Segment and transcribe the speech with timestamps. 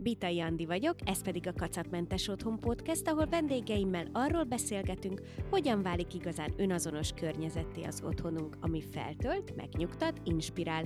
[0.00, 6.14] Bitai Andi vagyok, ez pedig a Kacatmentes Otthon Podcast, ahol vendégeimmel arról beszélgetünk, hogyan válik
[6.14, 10.84] igazán önazonos környezetté az otthonunk, ami feltölt, megnyugtat, inspirál.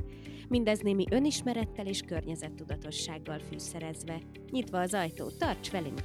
[0.49, 4.21] Mindez némi önismerettel és környezettudatossággal fűszerezve.
[4.51, 6.01] Nyitva az ajtó, tarts velünk!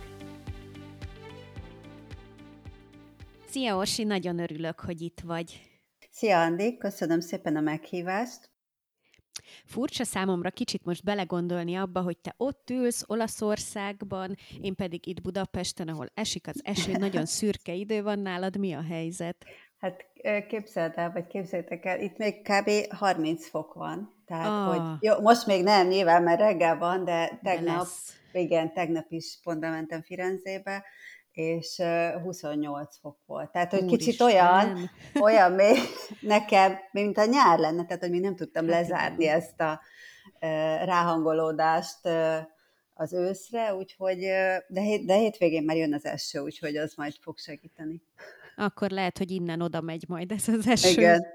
[3.48, 5.62] Szia Orsi, nagyon örülök, hogy itt vagy.
[6.10, 8.56] Szia Andi, köszönöm szépen a meghívást.
[9.66, 15.88] Furcsa számomra kicsit most belegondolni abba, hogy te ott ülsz Olaszországban, én pedig itt Budapesten,
[15.88, 19.46] ahol esik az eső, nagyon szürke idő van nálad, mi a helyzet?
[19.78, 20.06] Hát
[20.48, 22.94] képzeld el, vagy képzeljétek el, itt még kb.
[22.94, 24.24] 30 fok van.
[24.26, 24.76] Tehát, ah.
[24.76, 27.88] hogy jó, most még nem, nyilván, mert reggel van, de tegnap,
[28.32, 30.86] de igen, tegnap is pont bementem Firenzébe,
[31.38, 31.82] és
[32.24, 33.52] 28 fok volt.
[33.52, 33.98] Tehát, hogy Úristen.
[33.98, 34.90] kicsit olyan,
[35.28, 35.78] olyan még
[36.22, 39.82] nekem, mint a nyár lenne, tehát, hogy még nem tudtam hát lezárni ezt a
[40.86, 42.00] ráhangolódást
[42.94, 44.20] az őszre, úgyhogy,
[44.68, 48.02] de, hét, de hétvégén már jön az eső, úgyhogy az majd fog segíteni.
[48.56, 50.90] Akkor lehet, hogy innen oda megy majd ez az eső.
[50.90, 51.26] Igen.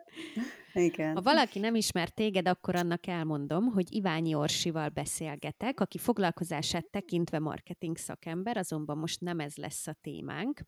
[0.75, 1.15] Igen.
[1.15, 7.39] Ha valaki nem ismer téged, akkor annak elmondom, hogy Iványi Orsival beszélgetek, aki foglalkozását tekintve
[7.39, 10.61] marketing szakember, azonban most nem ez lesz a témánk.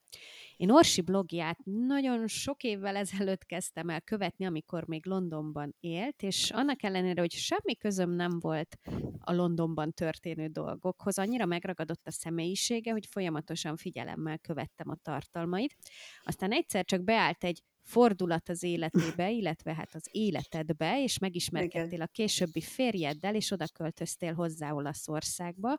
[0.56, 6.50] Én Orsi blogját nagyon sok évvel ezelőtt kezdtem el követni, amikor még Londonban élt, és
[6.50, 8.78] annak ellenére, hogy semmi közöm nem volt
[9.18, 15.77] a Londonban történő dolgokhoz, annyira megragadott a személyisége, hogy folyamatosan figyelemmel követtem a tartalmait.
[16.22, 22.06] Aztán egyszer csak beállt egy fordulat az életébe, illetve hát az életedbe, és megismerkedtél a
[22.06, 25.78] későbbi férjeddel, és oda költöztél hozzá Olaszországba.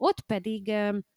[0.00, 0.72] Ott pedig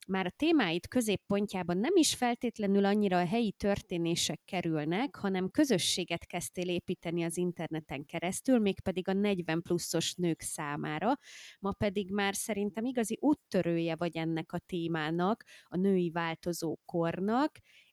[0.07, 6.69] már a témáid középpontjában nem is feltétlenül annyira a helyi történések kerülnek, hanem közösséget kezdtél
[6.69, 11.17] építeni az interneten keresztül, mégpedig a 40 pluszos nők számára.
[11.59, 17.51] Ma pedig már szerintem igazi úttörője vagy ennek a témának, a női változó kornak,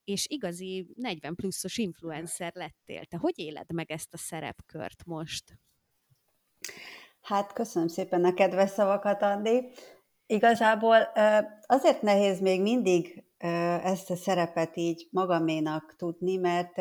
[0.08, 3.04] és igazi 40 pluszos influencer lettél.
[3.04, 5.58] Te hogy éled meg ezt a szerepkört most?
[7.20, 9.68] Hát köszönöm szépen a kedves szavakat, Andi.
[10.26, 10.96] Igazából
[11.66, 13.24] azért nehéz még mindig
[13.82, 16.76] ezt a szerepet így magaménak tudni, mert,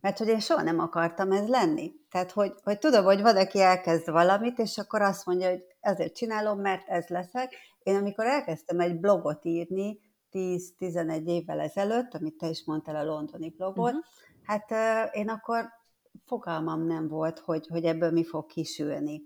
[0.00, 1.92] mert hogy én soha nem akartam ez lenni.
[2.10, 6.14] Tehát, hogy, hogy tudom, hogy van, aki elkezd valamit, és akkor azt mondja, hogy ezért
[6.14, 7.54] csinálom, mert ez leszek.
[7.82, 9.98] Én amikor elkezdtem egy blogot írni,
[10.32, 14.04] 10-11 évvel ezelőtt, amit te is mondtál a londoni blogot, uh-huh.
[14.42, 15.68] hát uh, én akkor
[16.24, 19.22] fogalmam nem volt, hogy, hogy ebből mi fog kisülni.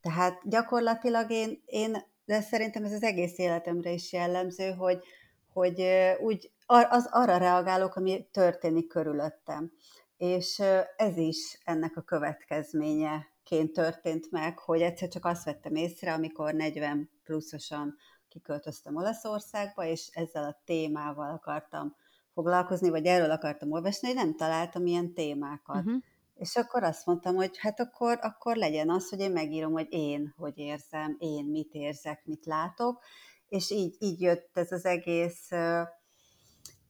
[0.00, 5.04] Tehát gyakorlatilag én, én, de szerintem ez az egész életemre is jellemző, hogy,
[5.52, 5.84] hogy
[6.20, 9.72] úgy az, arra reagálok, ami történik körülöttem.
[10.16, 10.62] És
[10.96, 17.10] ez is ennek a következményeként történt meg, hogy egyszer csak azt vettem észre, amikor 40
[17.24, 17.96] pluszosan
[18.36, 21.96] kiköltöztem Olaszországba, és ezzel a témával akartam
[22.34, 25.76] foglalkozni, vagy erről akartam olvasni, hogy nem találtam ilyen témákat.
[25.76, 26.02] Uh-huh.
[26.34, 30.34] És akkor azt mondtam, hogy hát akkor, akkor legyen az, hogy én megírom, hogy én
[30.38, 33.04] hogy érzem, én mit érzek, mit látok,
[33.48, 35.48] és így, így jött ez az egész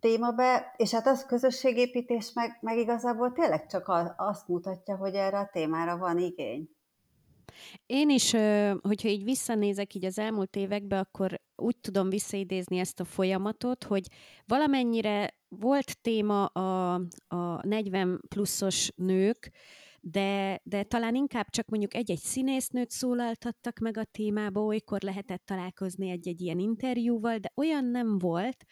[0.01, 5.39] téma be, és hát az közösségépítés meg, meg igazából tényleg csak azt mutatja, hogy erre
[5.39, 6.76] a témára van igény.
[7.87, 8.31] Én is,
[8.81, 14.06] hogyha így visszanézek így az elmúlt évekbe, akkor úgy tudom visszaidézni ezt a folyamatot, hogy
[14.44, 16.95] valamennyire volt téma a,
[17.28, 19.50] a 40 pluszos nők,
[20.00, 26.11] de, de talán inkább csak mondjuk egy-egy színésznőt szólaltattak meg a témába, olykor lehetett találkozni
[26.11, 28.65] egy-egy ilyen interjúval, de olyan nem volt,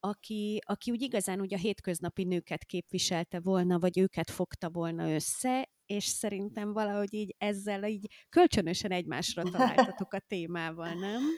[0.00, 5.68] aki, aki úgy igazán úgy a hétköznapi nőket képviselte volna, vagy őket fogta volna össze,
[5.86, 11.22] és szerintem valahogy így ezzel így kölcsönösen egymásra találtatok a témával, nem?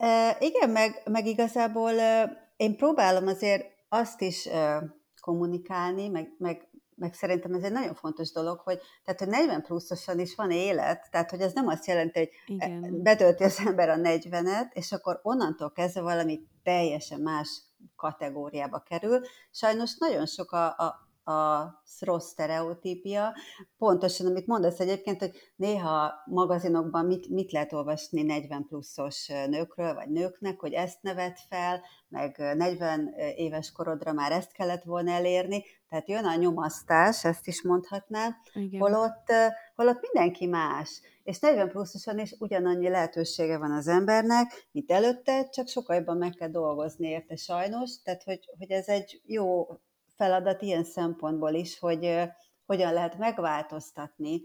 [0.00, 1.92] E, igen, meg, meg igazából
[2.56, 4.48] én próbálom azért azt is
[5.20, 10.18] kommunikálni, meg, meg, meg szerintem ez egy nagyon fontos dolog, hogy, tehát, hogy 40 pluszosan
[10.18, 13.02] is van élet, tehát hogy ez nem azt jelenti, hogy Igen.
[13.02, 17.62] betölti az ember a 40-et, és akkor onnantól kezdve valami teljesen más
[17.96, 19.20] kategóriába kerül.
[19.50, 23.34] Sajnos nagyon sok a, a, a rossz sztereotípia.
[23.78, 30.08] Pontosan, amit mondasz egyébként, hogy néha magazinokban mit, mit lehet olvasni 40 pluszos nőkről, vagy
[30.08, 36.08] nőknek, hogy ezt nevet fel, meg 40 éves korodra már ezt kellett volna elérni, tehát
[36.08, 38.36] jön a nyomasztás, ezt is mondhatnám,
[38.78, 39.32] holott,
[39.74, 41.00] holott mindenki más.
[41.22, 46.32] És 40 pluszosan is ugyanannyi lehetősége van az embernek, mint előtte, csak sokkal jobban meg
[46.32, 49.66] kell dolgozni érte sajnos, tehát hogy, hogy ez egy jó
[50.18, 52.28] feladat ilyen szempontból is, hogy
[52.66, 54.42] hogyan lehet megváltoztatni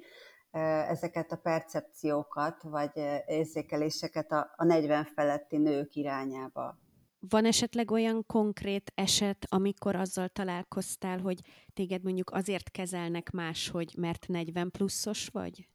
[0.88, 2.92] ezeket a percepciókat, vagy
[3.26, 6.78] érzékeléseket a, a 40 feletti nők irányába.
[7.30, 11.40] Van esetleg olyan konkrét eset, amikor azzal találkoztál, hogy
[11.74, 15.68] téged mondjuk azért kezelnek máshogy, mert 40 pluszos vagy?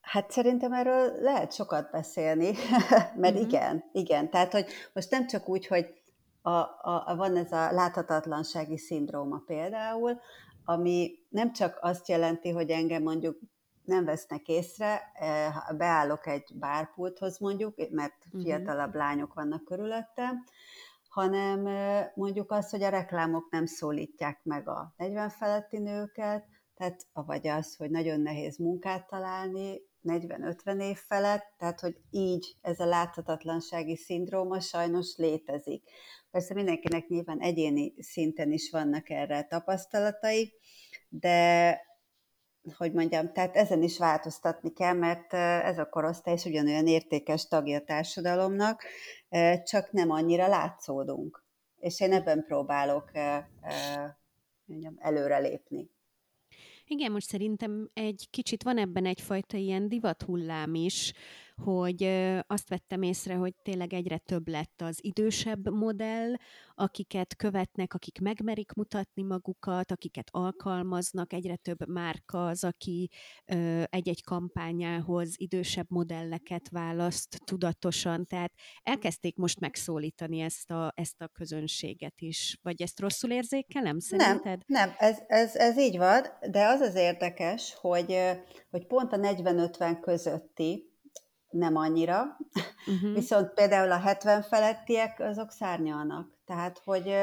[0.00, 2.52] Hát szerintem erről lehet sokat beszélni,
[3.22, 3.40] mert uh-huh.
[3.40, 4.30] igen, igen.
[4.30, 6.01] Tehát, hogy most nem csak úgy, hogy
[6.42, 6.50] a,
[6.82, 10.20] a, van ez a láthatatlansági szindróma például,
[10.64, 13.38] ami nem csak azt jelenti, hogy engem mondjuk
[13.84, 18.42] nem vesznek észre, eh, beállok egy bárpulthoz mondjuk, mert mhm.
[18.42, 20.44] fiatalabb lányok vannak körülöttem,
[21.08, 27.06] hanem eh, mondjuk az, hogy a reklámok nem szólítják meg a 40 feletti nőket, tehát
[27.12, 32.84] vagy az, hogy nagyon nehéz munkát találni 40-50 év felett, tehát hogy így ez a
[32.84, 35.90] láthatatlansági szindróma sajnos létezik.
[36.32, 40.52] Persze mindenkinek nyilván egyéni szinten is vannak erre tapasztalatai,
[41.08, 41.80] de
[42.76, 45.32] hogy mondjam, tehát ezen is változtatni kell, mert
[45.64, 48.84] ez a korosztály is ugyanolyan értékes tagja a társadalomnak,
[49.64, 51.44] csak nem annyira látszódunk.
[51.78, 53.10] És én ebben próbálok
[54.64, 55.90] mondjam, előrelépni.
[56.86, 61.12] Igen, most szerintem egy kicsit van ebben egyfajta ilyen divathullám is,
[61.64, 62.04] hogy
[62.46, 66.34] azt vettem észre, hogy tényleg egyre több lett az idősebb modell,
[66.74, 73.10] akiket követnek, akik megmerik mutatni magukat, akiket alkalmaznak, egyre több márka az, aki
[73.84, 82.20] egy-egy kampányához idősebb modelleket választ tudatosan, tehát elkezdték most megszólítani ezt a, ezt a közönséget
[82.20, 82.58] is.
[82.62, 84.60] Vagy ezt rosszul érzékelem szerinted?
[84.66, 88.18] Nem, nem ez, ez, ez így van, de az az érdekes, hogy,
[88.70, 90.91] hogy pont a 40-50 közötti
[91.52, 92.36] nem annyira,
[92.86, 93.14] uh-huh.
[93.14, 96.28] viszont például a 70 felettiek azok szárnyalnak.
[96.44, 97.14] Tehát, hogy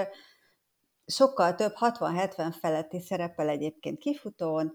[1.05, 4.73] sokkal több 60-70 feletti szerepel egyébként kifutón,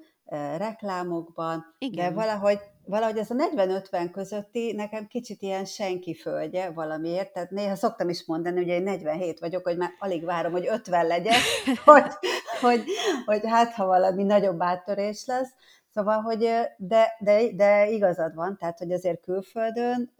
[0.57, 2.09] reklámokban, Igen.
[2.09, 7.75] de valahogy, valahogy ez a 40-50 közötti nekem kicsit ilyen senki földje valamiért, tehát néha
[7.75, 11.41] szoktam is mondani, hogy én 47 vagyok, hogy már alig várom, hogy 50 legyen,
[11.85, 12.13] hogy,
[12.61, 12.85] hogy,
[13.25, 15.51] hogy hát ha valami nagyobb áttörés lesz,
[15.95, 16.39] Szóval, hogy
[16.77, 20.15] de, de, de igazad van, tehát, hogy azért külföldön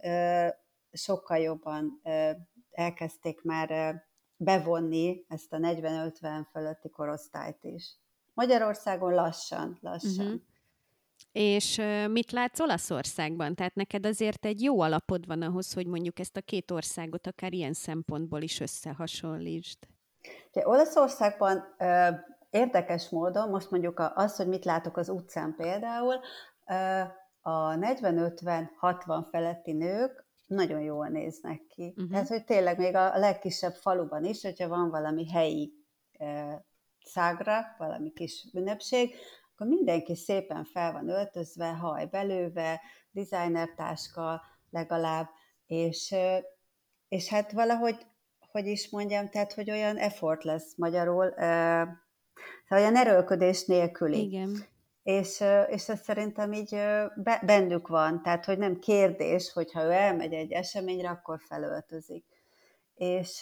[0.91, 2.01] sokkal jobban
[2.71, 3.95] elkezdték már
[4.37, 7.95] bevonni ezt a 40-50 fölötti korosztályt is.
[8.33, 10.25] Magyarországon lassan, lassan.
[10.25, 10.41] Uh-huh.
[11.31, 13.55] És mit látsz Olaszországban?
[13.55, 17.53] Tehát neked azért egy jó alapod van ahhoz, hogy mondjuk ezt a két országot akár
[17.53, 19.77] ilyen szempontból is összehasonlítsd.
[20.51, 21.75] Ugye, Olaszországban
[22.55, 26.19] Érdekes módon, most mondjuk az, hogy mit látok az utcán például,
[27.41, 31.93] a 40-50-60 feletti nők nagyon jól néznek ki.
[31.95, 32.11] Uh-huh.
[32.11, 35.73] Tehát, hogy tényleg még a legkisebb faluban is, hogyha van valami helyi
[37.05, 39.15] szágra, valami kis ünnepség,
[39.53, 42.81] akkor mindenki szépen fel van öltözve, haj belőve,
[43.11, 45.29] designer táska legalább,
[45.65, 46.15] és,
[47.07, 48.05] és hát valahogy,
[48.51, 51.33] hogy is mondjam, tehát, hogy olyan effort lesz magyarul,
[52.67, 54.21] Szóval olyan erőlködés nélküli.
[54.21, 54.65] Igen.
[55.03, 56.77] És, és ez szerintem így
[57.45, 62.25] bennük van, tehát hogy nem kérdés, hogyha ő elmegy egy eseményre, akkor felöltözik.
[62.95, 63.39] És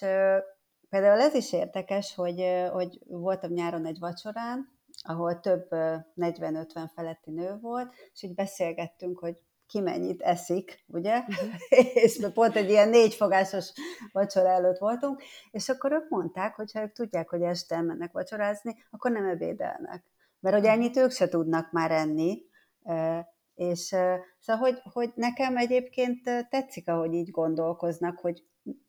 [0.89, 7.57] például ez is érdekes, hogy, hogy voltam nyáron egy vacsorán, ahol több 40-50 feletti nő
[7.61, 9.37] volt, és így beszélgettünk, hogy
[9.73, 11.17] ki mennyit eszik, ugye?
[11.19, 11.95] Uh-huh.
[12.03, 13.71] és pont egy ilyen négyfogásos
[14.11, 18.75] vacsora előtt voltunk, és akkor ők mondták, hogy ha ők tudják, hogy este mennek vacsorázni,
[18.89, 20.03] akkor nem ebédelnek.
[20.39, 22.41] Mert hogy ennyit ők se tudnak már enni,
[23.55, 23.95] és
[24.39, 28.43] szóval, hogy, hogy nekem egyébként tetszik, ahogy így gondolkoznak, hogy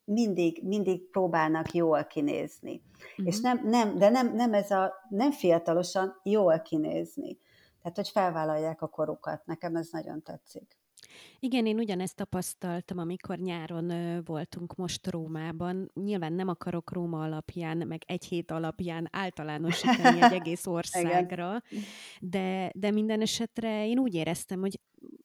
[0.04, 2.82] mindig, mindig próbálnak jól kinézni.
[3.10, 3.26] Uh-huh.
[3.26, 7.38] És nem, nem, de nem, nem ez a, nem fiatalosan jól kinézni.
[7.84, 9.46] Tehát, hogy felvállalják a korukat.
[9.46, 10.78] Nekem ez nagyon tetszik.
[11.38, 15.90] Igen, én ugyanezt tapasztaltam, amikor nyáron ö, voltunk most Rómában.
[15.94, 21.62] Nyilván nem akarok Róma alapján, meg egy hét alapján általánosítani egy egész országra,
[22.20, 24.80] de, de minden esetre én úgy éreztem, hogy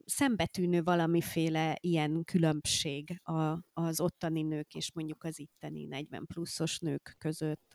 [0.05, 7.15] szembetűnő valamiféle ilyen különbség a, az ottani nők és mondjuk az itteni 40 pluszos nők
[7.17, 7.73] között.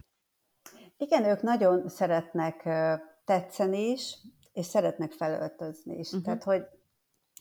[0.97, 2.63] Igen, ők nagyon szeretnek
[3.25, 4.17] tetszeni is,
[4.55, 6.07] és szeretnek felöltözni is.
[6.07, 6.23] Uh-huh.
[6.23, 6.67] Tehát, hogy,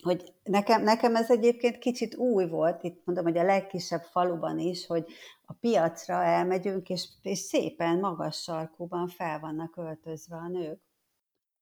[0.02, 4.86] hogy nekem, nekem ez egyébként kicsit új volt, itt mondom, hogy a legkisebb faluban is,
[4.86, 5.06] hogy
[5.46, 10.80] a piacra elmegyünk, és, és szépen magas sarkúban fel vannak öltözve a nők.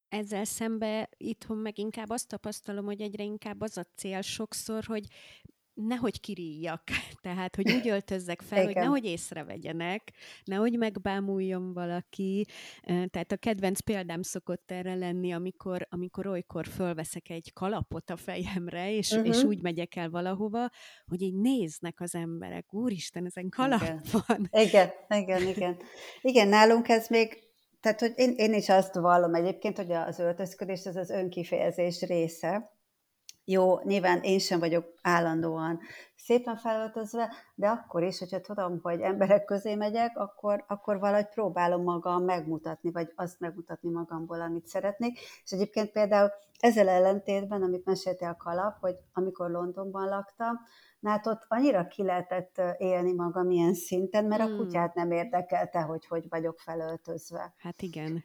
[0.09, 5.07] Ezzel szembe itthon meg inkább azt tapasztalom, hogy egyre inkább az a cél sokszor, hogy
[5.75, 6.83] nehogy kiríjak,
[7.23, 8.73] tehát, hogy úgy öltözzek fel, Igen.
[8.73, 10.13] hogy nehogy észrevegyenek,
[10.45, 12.47] nehogy megbámuljon valaki.
[12.85, 18.93] Tehát a kedvenc példám szokott erre lenni, amikor, amikor olykor fölveszek egy kalapot a fejemre,
[18.93, 19.29] és, uh-huh.
[19.29, 20.71] és úgy megyek el valahova,
[21.07, 24.03] hogy így néznek az emberek, úristen, ezen kalap igen.
[24.13, 24.49] van.
[24.51, 25.77] Igen, igen, igen.
[26.21, 27.51] Igen, nálunk ez még
[27.83, 32.72] tehát, hogy én, én is azt vallom egyébként, hogy az öltözködés az az önkifejezés része,
[33.45, 35.81] jó, nyilván én sem vagyok állandóan
[36.17, 41.83] szépen felöltözve, de akkor is, hogyha tudom, hogy emberek közé megyek, akkor, akkor valahogy próbálom
[41.83, 45.19] magam megmutatni, vagy azt megmutatni magamból, amit szeretnék.
[45.45, 46.31] És egyébként például
[46.61, 50.61] ezzel ellentétben, amit meséltél a kalap, hogy amikor Londonban laktam,
[51.01, 54.53] na hát ott annyira ki lehetett élni magam ilyen szinten, mert hmm.
[54.53, 57.55] a kutyát nem érdekelte, hogy hogy vagyok felöltözve.
[57.59, 58.25] Hát igen.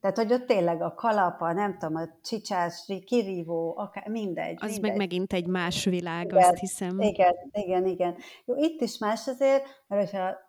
[0.00, 4.56] Tehát, hogy ott tényleg a kalapa, nem tudom, a csicsás, kirívó, akár mindegy.
[4.60, 4.90] Az mindegy.
[4.90, 7.00] meg megint egy más világ, igen, azt hiszem.
[7.00, 8.16] Igen, igen, igen.
[8.44, 10.46] Jó, itt is más azért, mert hogyha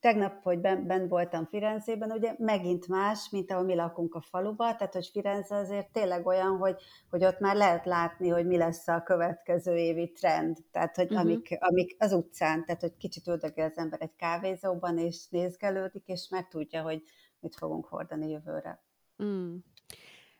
[0.00, 4.76] tegnap, hogy ben, ben voltam Firenzében, ugye megint más, mint ahol mi lakunk a faluba,
[4.76, 6.76] tehát hogy Firenze azért tényleg olyan, hogy,
[7.10, 11.20] hogy ott már lehet látni, hogy mi lesz a következő évi trend, tehát hogy uh-huh.
[11.20, 16.28] amik, amik az utcán, tehát hogy kicsit üldögél az ember egy kávézóban, és nézgelődik, és
[16.30, 17.02] már tudja, hogy
[17.40, 18.82] mit fogunk hordani jövőre.
[19.22, 19.56] Mm.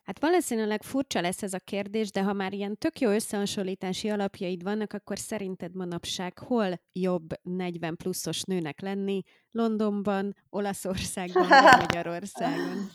[0.09, 4.63] Hát valószínűleg furcsa lesz ez a kérdés, de ha már ilyen tök jó összehasonlítási alapjaid
[4.63, 9.23] vannak, akkor szerinted manapság hol jobb 40 pluszos nőnek lenni?
[9.51, 12.91] Londonban, Olaszországban vagy Magyarországon?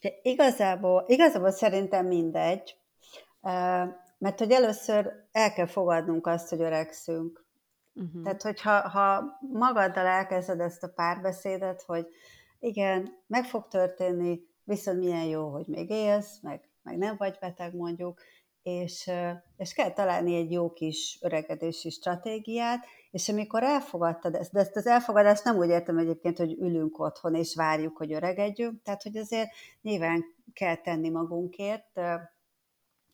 [0.00, 2.76] De igazából, igazából szerintem mindegy,
[4.18, 7.44] mert hogy először el kell fogadnunk azt, hogy öregszünk.
[7.94, 8.22] Uh-huh.
[8.22, 12.06] Tehát, hogyha ha magaddal elkezded ezt a párbeszédet, hogy
[12.60, 17.74] igen, meg fog történni, viszont milyen jó, hogy még élsz, meg, meg nem vagy beteg
[17.74, 18.20] mondjuk,
[18.62, 19.10] és,
[19.56, 24.86] és kell találni egy jó kis öregedési stratégiát, és amikor elfogadtad ezt, de ezt az
[24.86, 29.50] elfogadást nem úgy értem egyébként, hogy ülünk otthon és várjuk, hogy öregedjünk, tehát hogy azért
[29.82, 32.00] nyilván kell tenni magunkért,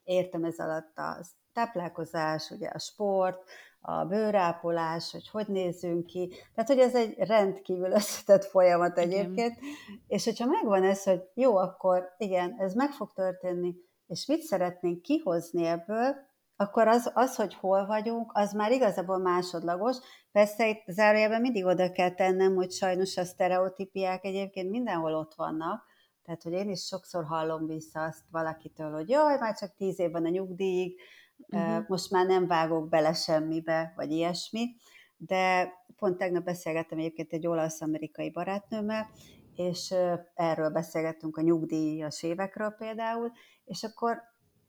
[0.05, 1.21] értem ez alatt a
[1.53, 3.51] táplálkozás, ugye a sport,
[3.89, 6.33] a bőrápolás, hogy hogy nézzünk ki.
[6.55, 9.57] Tehát, hogy ez egy rendkívül összetett folyamat egyébként.
[9.57, 9.75] Igen.
[10.07, 13.75] És hogyha megvan ez, hogy jó, akkor igen, ez meg fog történni,
[14.07, 16.17] és mit szeretnénk kihozni ebből,
[16.57, 19.97] akkor az, az, hogy hol vagyunk, az már igazából másodlagos.
[20.33, 25.85] Persze itt zárójelben mindig oda kell tennem, hogy sajnos a sztereotípiák egyébként mindenhol ott vannak,
[26.25, 30.11] tehát, hogy én is sokszor hallom vissza azt valakitől, hogy jaj, már csak tíz év
[30.11, 31.01] van a nyugdíjig,
[31.49, 31.85] uh-huh.
[31.89, 34.77] most már nem vágok bele semmibe, vagy ilyesmi,
[35.17, 39.07] de pont tegnap beszélgettem egyébként egy olasz-amerikai barátnőmmel,
[39.55, 39.95] és
[40.35, 43.33] erről beszélgettünk a nyugdíjas évekről például,
[43.65, 44.23] és akkor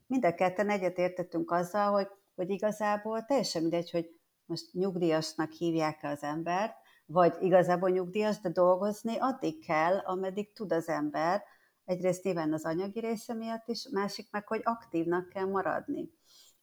[0.07, 4.09] mind a ketten egyetértettünk azzal, hogy, hogy igazából teljesen mindegy, hogy
[4.45, 6.73] most nyugdíjasnak hívják-e az embert,
[7.05, 11.43] vagy igazából nyugdíjas, de dolgozni addig kell, ameddig tud az ember,
[11.85, 16.09] egyrészt nyilván az anyagi része miatt is, másik meg, hogy aktívnak kell maradni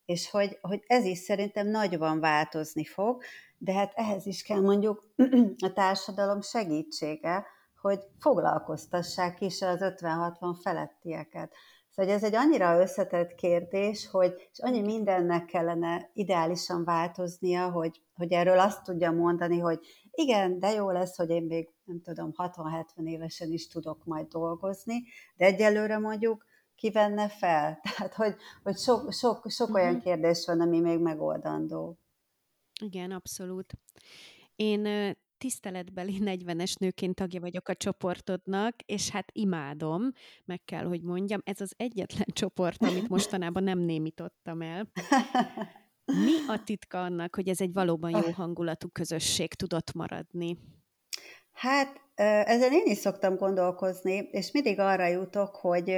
[0.04, 3.22] és hogy, hogy ez is szerintem nagyban változni fog,
[3.58, 5.04] de hát ehhez is kell mondjuk
[5.66, 7.46] a társadalom segítsége,
[7.80, 11.54] hogy foglalkoztassák is az 50-60 felettieket.
[11.90, 18.32] Szóval ez egy annyira összetett kérdés, hogy és annyi mindennek kellene ideálisan változnia, hogy, hogy
[18.32, 19.78] erről azt tudja mondani, hogy
[20.10, 25.02] igen, de jó lesz, hogy én még nem tudom, 60-70 évesen is tudok majd dolgozni,
[25.36, 26.44] de egyelőre mondjuk
[26.84, 27.80] kivenne fel?
[27.96, 29.84] Tehát, hogy, hogy sok, sok, sok uh-huh.
[29.84, 31.98] olyan kérdés van, ami még megoldandó.
[32.80, 33.72] Igen, abszolút.
[34.56, 40.10] Én tiszteletbeli 40-es nőként tagja vagyok a csoportodnak, és hát imádom,
[40.44, 44.90] meg kell, hogy mondjam, ez az egyetlen csoport, amit mostanában nem némítottam el.
[46.04, 50.58] Mi a titka annak, hogy ez egy valóban jó hangulatú közösség tudott maradni?
[51.52, 52.00] Hát,
[52.44, 55.96] ezen én is szoktam gondolkozni, és mindig arra jutok, hogy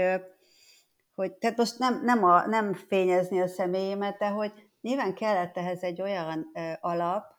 [1.17, 5.83] hogy tehát most nem, nem, a, nem fényezni a személyemet, de hogy nyilván kellett ehhez
[5.83, 7.35] egy olyan ö, alap,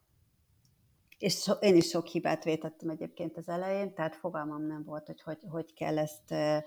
[1.17, 5.21] és so, én is sok hibát vétettem egyébként az elején, tehát fogalmam nem volt, hogy
[5.21, 6.57] hogy, hogy kell ezt ö,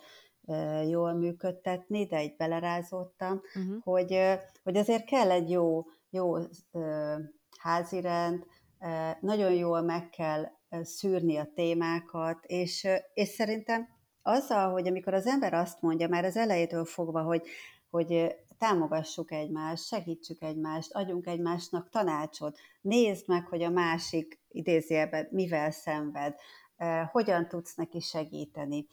[0.47, 3.83] ö, jól működtetni, de így belerázódtam, uh-huh.
[3.83, 6.37] hogy, ö, hogy azért kell egy jó, jó
[6.73, 7.15] ö,
[7.59, 8.45] házirend,
[8.81, 10.45] ö, nagyon jól meg kell
[10.83, 13.89] szűrni a témákat, és, és szerintem
[14.23, 17.43] azzal, hogy amikor az ember azt mondja már az elejétől fogva, hogy,
[17.91, 25.71] hogy támogassuk egymást, segítsük egymást, adjunk egymásnak tanácsot, nézd meg, hogy a másik idézőjelben mivel
[25.71, 26.35] szenved,
[27.11, 28.87] hogyan tudsz neki segíteni,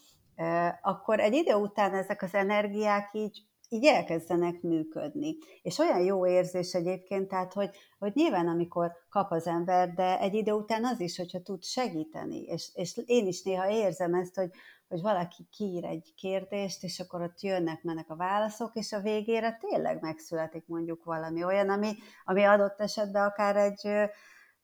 [0.81, 5.37] akkor egy idő után ezek az energiák így így elkezdenek működni.
[5.61, 7.69] És olyan jó érzés egyébként, tehát, hogy,
[7.99, 12.41] hogy nyilván amikor kap az ember, de egy idő után az is, hogyha tud segíteni.
[12.41, 14.49] És, és én is néha érzem ezt, hogy,
[14.87, 19.57] hogy valaki kiír egy kérdést, és akkor ott jönnek, mennek a válaszok, és a végére
[19.69, 24.09] tényleg megszületik mondjuk valami olyan, ami, ami adott esetben akár egy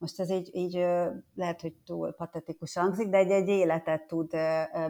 [0.04, 0.74] most ez így, így
[1.36, 4.32] lehet, hogy túl patetikus hangzik, de egy, egy életet tud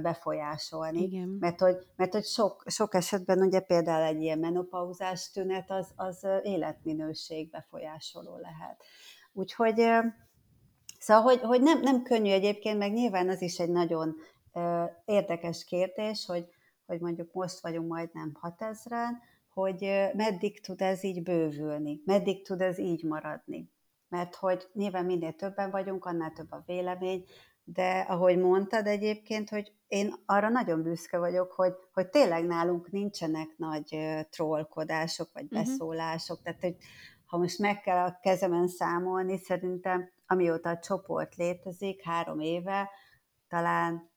[0.02, 1.02] befolyásolni.
[1.02, 1.38] Igen.
[1.40, 6.28] Mert hogy, mert hogy sok, sok esetben ugye például egy ilyen menopauzás tünet az, az
[6.44, 8.84] életminőség befolyásoló lehet.
[9.34, 9.82] Úgyhogy
[11.00, 14.16] Szóval, hogy, hogy nem, nem könnyű egyébként, meg nyilván az is egy nagyon
[15.06, 16.48] érdekes kérdés, hogy,
[16.86, 19.12] hogy mondjuk most vagyunk majdnem 6000-en,
[19.50, 19.80] hogy
[20.14, 23.72] meddig tud ez így bővülni, meddig tud ez így maradni?
[24.10, 27.26] Mert hogy nyilván minél többen vagyunk, annál több a vélemény,
[27.64, 33.48] de ahogy mondtad egyébként, hogy én arra nagyon büszke vagyok, hogy, hogy tényleg nálunk nincsenek
[33.58, 33.98] nagy
[34.30, 35.60] trollkodások, vagy uh-huh.
[35.60, 36.76] beszólások, tehát hogy
[37.26, 42.90] ha most meg kell a kezemen számolni, szerintem amióta a csoport létezik, három éve,
[43.48, 44.12] talán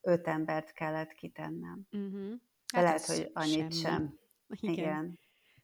[0.00, 1.86] öt embert kellett kitennem.
[1.90, 2.32] Uh-huh.
[2.72, 3.74] Hát lehet, hogy annyit semmi.
[3.74, 4.18] sem.
[4.60, 4.72] Igen.
[4.72, 5.18] Igen.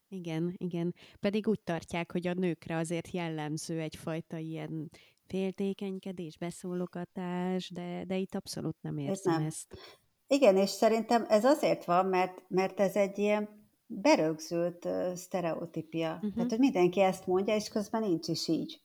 [0.08, 0.94] Igen, igen.
[1.20, 4.90] Pedig úgy tartják, hogy a nőkre azért jellemző egyfajta ilyen
[5.26, 9.46] féltékenykedés, beszólogatás, de, de itt abszolút nem érzem ez nem.
[9.46, 9.78] ezt.
[10.26, 13.55] Igen, és szerintem ez azért van, mert, mert ez egy ilyen
[13.86, 16.14] berögzült uh, sztereotípia.
[16.14, 16.34] Uh-huh.
[16.34, 18.80] Tehát, hogy mindenki ezt mondja, és közben nincs is így.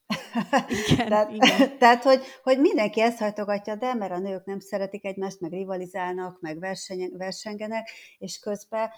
[0.67, 1.77] Igen, tehát, igen.
[1.79, 6.41] tehát hogy, hogy mindenki ezt hajtogatja, de mert a nők nem szeretik egymást, meg rivalizálnak,
[6.41, 8.89] meg verseny, versengenek, és közben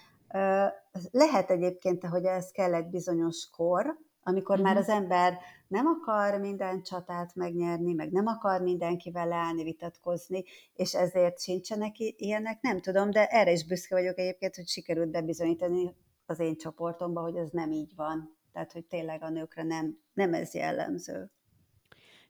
[1.11, 4.73] lehet egyébként, hogy ez kell egy bizonyos kor, amikor uh-huh.
[4.73, 5.37] már az ember
[5.67, 12.61] nem akar minden csatát megnyerni, meg nem akar mindenkivel leállni, vitatkozni, és ezért sincsenek ilyenek,
[12.61, 17.35] nem tudom, de erre is büszke vagyok egyébként, hogy sikerült bebizonyítani az én csoportomba, hogy
[17.35, 18.37] ez nem így van.
[18.51, 21.31] Tehát, hogy tényleg a nőkre nem, nem ez jellemző.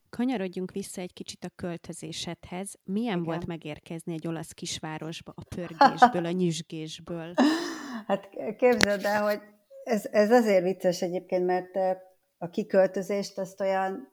[0.10, 2.76] Kanyarodjunk vissza egy kicsit a költözésedhez.
[2.84, 3.24] Milyen Igen.
[3.24, 7.34] volt megérkezni egy olasz kisvárosba a pörgésből, a nyüzsgésből?
[8.08, 9.42] Hát képzeld el, hogy
[9.84, 11.76] ez, ez azért vicces egyébként, mert
[12.38, 14.12] a kiköltözést azt olyan,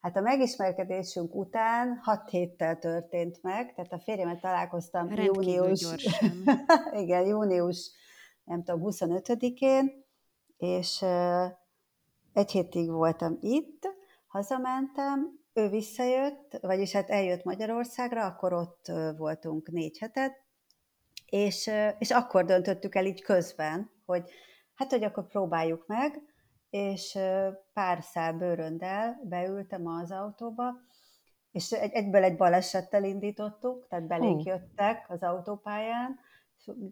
[0.00, 6.20] hát a megismerkedésünk után hat héttel történt meg, tehát a férjemet találkoztam Rendkívül június,
[7.02, 7.90] igen, június,
[8.44, 10.04] nem tudom, 25-én,
[10.56, 11.04] és
[12.32, 13.94] egy hétig voltam itt,
[14.26, 20.32] hazamentem, ő visszajött, vagyis hát eljött Magyarországra, akkor ott voltunk négy hetet,
[21.26, 24.30] és, és akkor döntöttük el így közben, hogy
[24.80, 26.22] hát, hogy akkor próbáljuk meg,
[26.70, 27.18] és
[27.72, 30.72] pár szál bőröndel beültem az autóba,
[31.50, 36.18] és egy, egyből egy balesettel indítottuk, tehát belénk jöttek az autópályán,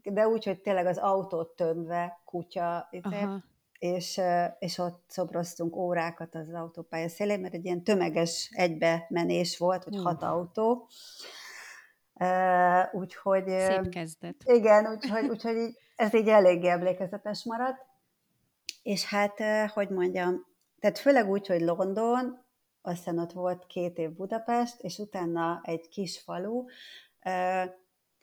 [0.03, 3.27] de úgy, hogy tényleg az autót tömve kutya, izé,
[3.79, 4.21] és,
[4.59, 10.23] és ott szobroztunk órákat az autópálya szélén, mert egy ilyen tömeges egybemenés volt, hogy hat
[10.23, 10.89] autó,
[12.93, 13.49] úgyhogy...
[13.49, 14.37] Szép kezdet.
[14.45, 17.87] Igen, úgyhogy, úgyhogy ez így eléggé emlékezetes maradt.
[18.83, 19.41] És hát,
[19.73, 20.47] hogy mondjam,
[20.81, 22.45] tehát főleg úgy, hogy London,
[22.83, 26.65] aztán ott volt két év Budapest, és utána egy kis falu,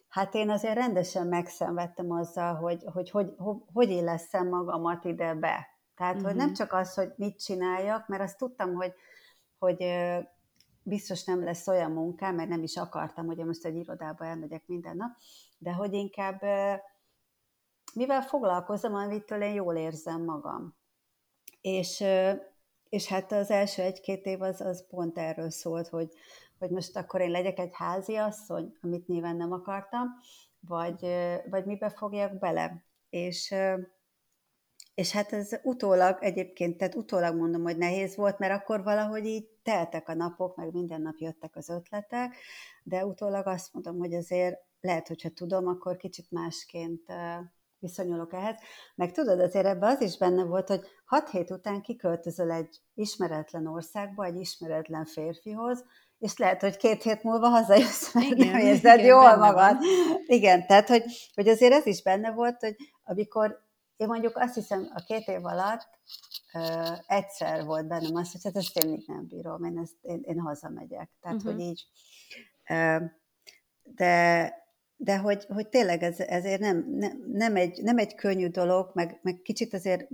[0.08, 5.68] hát én azért rendesen megszenvedtem azzal, hogy hogy, hogy, hogy, hogy illeszem magamat ide be.
[5.96, 6.30] Tehát, uh-huh.
[6.30, 6.56] hogy nem mhm.
[6.56, 8.94] csak az, hogy mit csináljak, mert azt tudtam, hogy,
[9.60, 9.86] hogy
[10.84, 14.96] biztos nem lesz olyan munkám, mert nem is akartam, hogy most egy irodába elmegyek minden
[14.96, 15.12] nap,
[15.58, 16.42] de hogy inkább
[17.96, 20.76] mivel foglalkozom, amitől én jól érzem magam.
[21.62, 22.04] És,
[22.90, 26.14] és hát az első egy-két év az, az pont erről szólt, hogy,
[26.60, 30.08] hogy most akkor én legyek egy házi asszony, amit nyilván nem akartam,
[30.60, 31.08] vagy,
[31.50, 32.84] vagy mibe fogjak bele.
[33.10, 33.56] És,
[34.94, 39.48] és hát ez utólag egyébként, tehát utólag mondom, hogy nehéz volt, mert akkor valahogy így
[39.64, 42.36] teltek a napok, meg minden nap jöttek az ötletek,
[42.84, 47.14] de utólag azt mondom, hogy azért lehet, hogyha tudom, akkor kicsit másként
[47.86, 48.56] viszonyulok ehhez.
[48.96, 53.68] Meg tudod, azért ebben az is benne volt, hogy hat hét után kiköltözöl egy ismeretlen
[53.68, 55.84] országba, egy ismeretlen férfihoz,
[56.20, 59.78] és lehet, hogy két hét múlva hazajössz, mert igen, nem érzed igen, jól magad.
[59.78, 59.80] Van.
[60.26, 61.04] Igen, tehát, hogy,
[61.36, 63.64] hogy azért ez is benne volt, hogy amikor
[63.98, 65.90] én mondjuk azt hiszem a két év alatt
[66.54, 70.22] ö, egyszer volt bennem az, hogy hát ezt én még nem bírom, én, ezt, én,
[70.24, 71.10] én hazamegyek.
[71.22, 71.52] Tehát, uh-huh.
[71.52, 71.86] hogy így,
[72.70, 72.98] ö,
[73.84, 74.54] de,
[74.98, 79.20] de hogy, hogy tényleg ez, ezért nem, nem, nem, egy, nem egy könnyű dolog, meg,
[79.22, 80.08] meg kicsit azért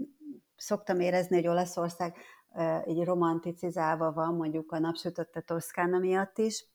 [0.55, 2.15] szoktam érezni, hogy Olaszország
[2.87, 6.65] így romanticizálva van, mondjuk a napsütötte Toszkána miatt is,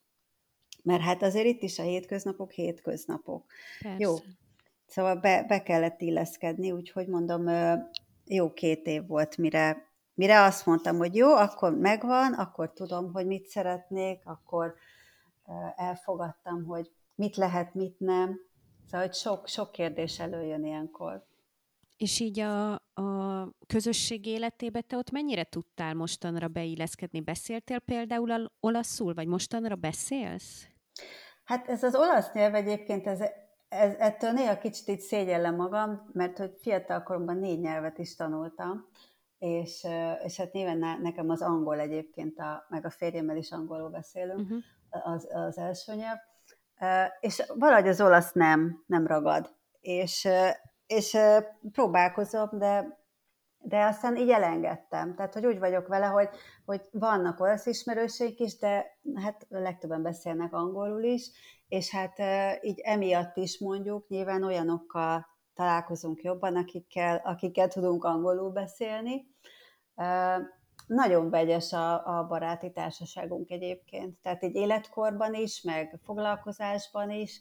[0.83, 3.45] mert hát azért itt is a hétköznapok hétköznapok.
[3.81, 3.97] Persze.
[3.99, 4.15] Jó,
[4.87, 7.49] Szóval be, be kellett illeszkedni, úgyhogy mondom,
[8.25, 13.27] jó két év volt, mire, mire azt mondtam, hogy jó, akkor megvan, akkor tudom, hogy
[13.27, 14.75] mit szeretnék, akkor
[15.77, 18.41] elfogadtam, hogy mit lehet, mit nem.
[18.85, 21.27] Szóval, hogy sok, sok kérdés előjön ilyenkor.
[21.97, 27.21] És így a, a közösség életébe te ott mennyire tudtál mostanra beilleszkedni?
[27.21, 30.67] Beszéltél például olaszul, vagy mostanra beszélsz?
[31.45, 33.21] Hát ez az olasz nyelv egyébként, ez,
[33.69, 38.87] ez, ettől néha kicsit így szégyellem magam, mert hogy fiatalkoromban négy nyelvet is tanultam,
[39.39, 39.87] és,
[40.25, 45.13] és hát nyilván nekem az angol egyébként, a, meg a férjemmel is angolul beszélünk, uh-huh.
[45.13, 46.19] az, az első nyelv,
[47.21, 49.55] és valahogy az olasz nem, nem ragad.
[49.81, 50.29] És,
[50.87, 51.17] és
[51.73, 52.99] próbálkozom, de,
[53.59, 55.15] de aztán így elengedtem.
[55.15, 56.29] Tehát, hogy úgy vagyok vele, hogy,
[56.65, 61.31] hogy vannak olasz ismerőseik is, de hát legtöbben beszélnek angolul is,
[61.69, 62.19] és hát
[62.63, 69.27] így emiatt is mondjuk nyilván olyanokkal találkozunk jobban, akikkel, akikkel tudunk angolul beszélni.
[70.87, 77.41] Nagyon vegyes a, a baráti társaságunk egyébként, tehát egy életkorban is, meg foglalkozásban is,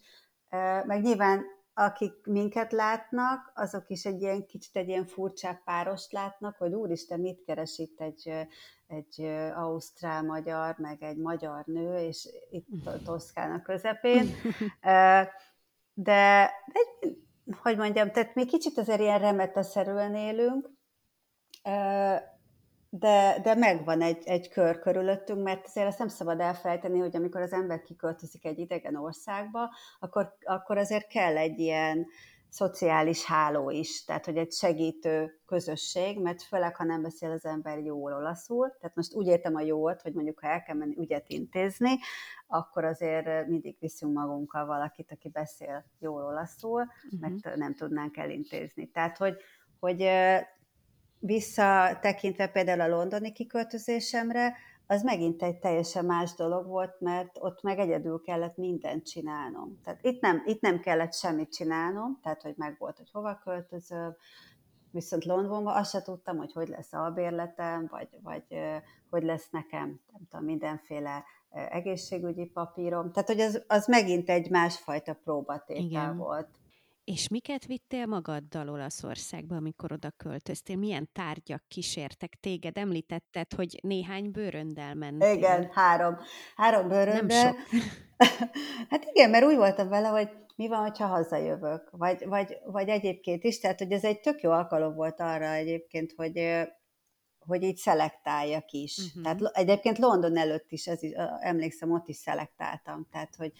[0.85, 1.43] meg nyilván
[1.77, 7.19] akik minket látnak, azok is egy ilyen kicsit egy ilyen furcsább párost látnak, hogy úristen,
[7.19, 8.47] mit keres itt egy,
[8.87, 9.21] egy
[9.55, 14.27] ausztrál-magyar, meg egy magyar nő, és itt a Toszkán közepén.
[14.81, 15.31] De,
[15.93, 16.51] de,
[17.61, 20.69] hogy mondjam, tehát mi kicsit azért ilyen remeteszerűen élünk,
[22.99, 27.41] de, de megvan egy, egy kör körülöttünk, mert azért ezt nem szabad elfelejteni, hogy amikor
[27.41, 32.05] az ember kiköltözik egy idegen országba, akkor, akkor azért kell egy ilyen
[32.49, 37.79] szociális háló is, tehát hogy egy segítő közösség, mert főleg, ha nem beszél az ember
[37.79, 41.29] jól olaszul, tehát most úgy értem a jót, hogy mondjuk, ha el kell menni ügyet
[41.29, 41.97] intézni,
[42.47, 47.19] akkor azért mindig viszünk magunkkal valakit, aki beszél jól olaszul, uh-huh.
[47.19, 48.91] mert nem tudnánk elintézni.
[48.91, 49.35] Tehát, hogy,
[49.79, 50.07] hogy
[51.25, 54.55] visszatekintve például a londoni kiköltözésemre,
[54.87, 59.79] az megint egy teljesen más dolog volt, mert ott meg egyedül kellett mindent csinálnom.
[59.83, 64.15] Tehát itt nem, itt nem kellett semmit csinálnom, tehát hogy meg volt, hogy hova költözöm,
[64.91, 68.43] viszont Londonban azt se tudtam, hogy hogy lesz albérletem, vagy, vagy
[69.09, 71.23] hogy lesz nekem, nem tudom, mindenféle
[71.69, 73.11] egészségügyi papírom.
[73.11, 76.17] Tehát, hogy az, az megint egy másfajta próbatétel Igen.
[76.17, 76.49] volt.
[77.05, 80.75] És miket vittél magaddal Olaszországba, amikor oda költöztél?
[80.75, 82.77] Milyen tárgyak kísértek téged?
[82.77, 85.33] Említetted, hogy néhány bőröndel mentél.
[85.33, 86.17] Igen, három.
[86.55, 87.43] Három bőröndel.
[87.43, 87.87] Nem sok.
[88.89, 93.43] hát igen, mert úgy voltam vele, hogy mi van, ha hazajövök, vagy, vagy, vagy egyébként
[93.43, 96.65] is, tehát hogy ez egy tök jó alkalom volt arra egyébként, hogy,
[97.39, 98.97] hogy így szelektáljak is.
[98.97, 99.23] Uh-huh.
[99.23, 103.51] Tehát egyébként London előtt is, ez is, emlékszem, ott is szelektáltam, tehát hogy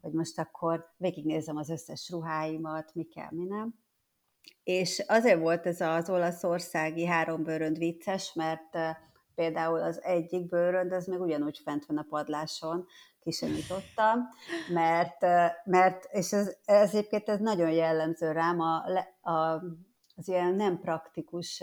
[0.00, 3.74] hogy most akkor végignézem az összes ruháimat, mi kell, mi nem.
[4.62, 8.78] És azért volt ez az olaszországi három bőrönd vicces, mert
[9.34, 12.86] például az egyik bőrönd, az meg ugyanúgy fent van a padláson,
[13.20, 14.28] ki sem nyitottam,
[14.72, 15.20] mert,
[15.64, 18.84] mert és ez, ez egyébként ez nagyon jellemző rám, a,
[19.30, 19.62] a,
[20.16, 21.62] az ilyen nem praktikus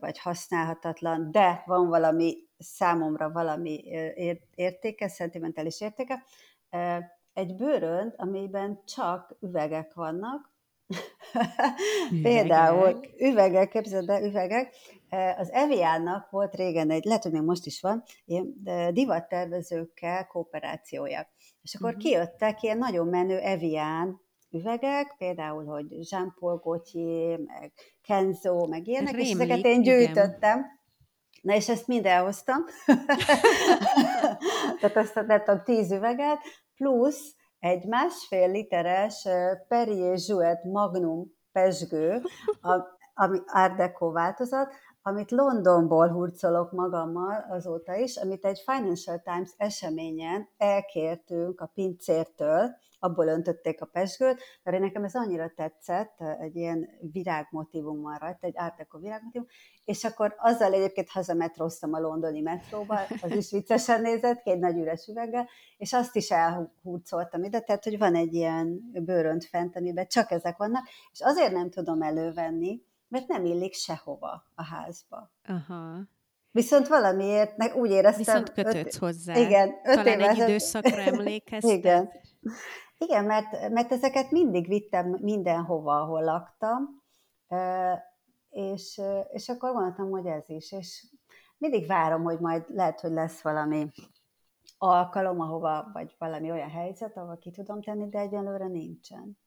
[0.00, 3.82] vagy használhatatlan, de van valami számomra valami
[4.54, 6.24] értéke, szentimentális értéke,
[7.32, 10.52] egy bőrönd, amiben csak üvegek vannak,
[12.22, 14.74] Például üvegek, képzeld el, üvegek.
[15.08, 18.54] E, az Eviannak volt régen egy, lehet, hogy még most is van, ilyen
[18.92, 21.28] divattervezőkkel kooperációja.
[21.62, 22.04] És akkor uh-huh.
[22.04, 29.28] kijöttek ilyen nagyon menő Evian üvegek, például, hogy Jean-Paul Gaultier, meg Kenzo, meg ilyenek, Rémlik,
[29.28, 30.58] és ezeket én gyűjtöttem.
[30.58, 30.80] Igen.
[31.42, 32.64] Na és ezt mind elhoztam.
[34.80, 36.38] Tehát azt nem tudom, tíz üveget,
[36.82, 39.28] plusz egy másfél literes
[39.68, 42.22] Perrier Jouet Magnum pesgő,
[43.14, 50.48] ami Art Deco változat, amit Londonból hurcolok magammal azóta is, amit egy Financial Times eseményen
[50.56, 58.02] elkértünk a pincértől, abból öntötték a pesgőt, mert nekem ez annyira tetszett, egy ilyen virágmotívum
[58.02, 59.46] van rajta, egy Deco virágmotívum,
[59.84, 65.06] és akkor azzal egyébként hazametróztam a londoni metróba, az is viccesen nézett két nagy üres
[65.06, 70.30] üveggel, és azt is elhurcoltam ide, tehát hogy van egy ilyen bőrönt fent, amiben csak
[70.30, 75.30] ezek vannak, és azért nem tudom elővenni, mert nem illik sehova a házba.
[75.46, 76.00] Aha.
[76.50, 78.18] Viszont valamiért meg úgy éreztem...
[78.18, 79.36] Viszont kötődsz öt, hozzá.
[79.36, 79.68] Igen.
[79.84, 81.76] Öt Talán egy időszakra emlékeztem.
[81.78, 82.10] Igen.
[83.02, 87.02] Igen, mert, mert ezeket mindig vittem mindenhova, ahol laktam,
[88.50, 89.00] és,
[89.32, 91.06] és akkor gondoltam, hogy ez is, és
[91.58, 93.88] mindig várom, hogy majd lehet, hogy lesz valami
[94.78, 99.38] alkalom, ahova, vagy valami olyan helyzet, ahol ki tudom tenni, de egyelőre nincsen.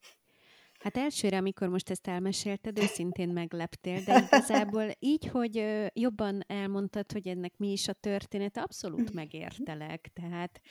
[0.79, 7.27] Hát elsőre, amikor most ezt elmesélted, őszintén megleptél, de igazából így, hogy jobban elmondtad, hogy
[7.27, 10.11] ennek mi is a története, abszolút megértelek.
[10.13, 10.61] Tehát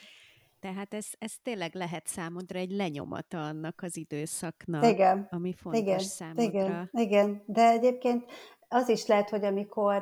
[0.64, 5.98] tehát ez, ez tényleg lehet számodra egy lenyomata annak az időszaknak, igen, ami fontos igen,
[5.98, 6.42] számodra.
[6.42, 8.24] Igen, igen, de egyébként
[8.68, 9.98] az is lehet, hogy amikor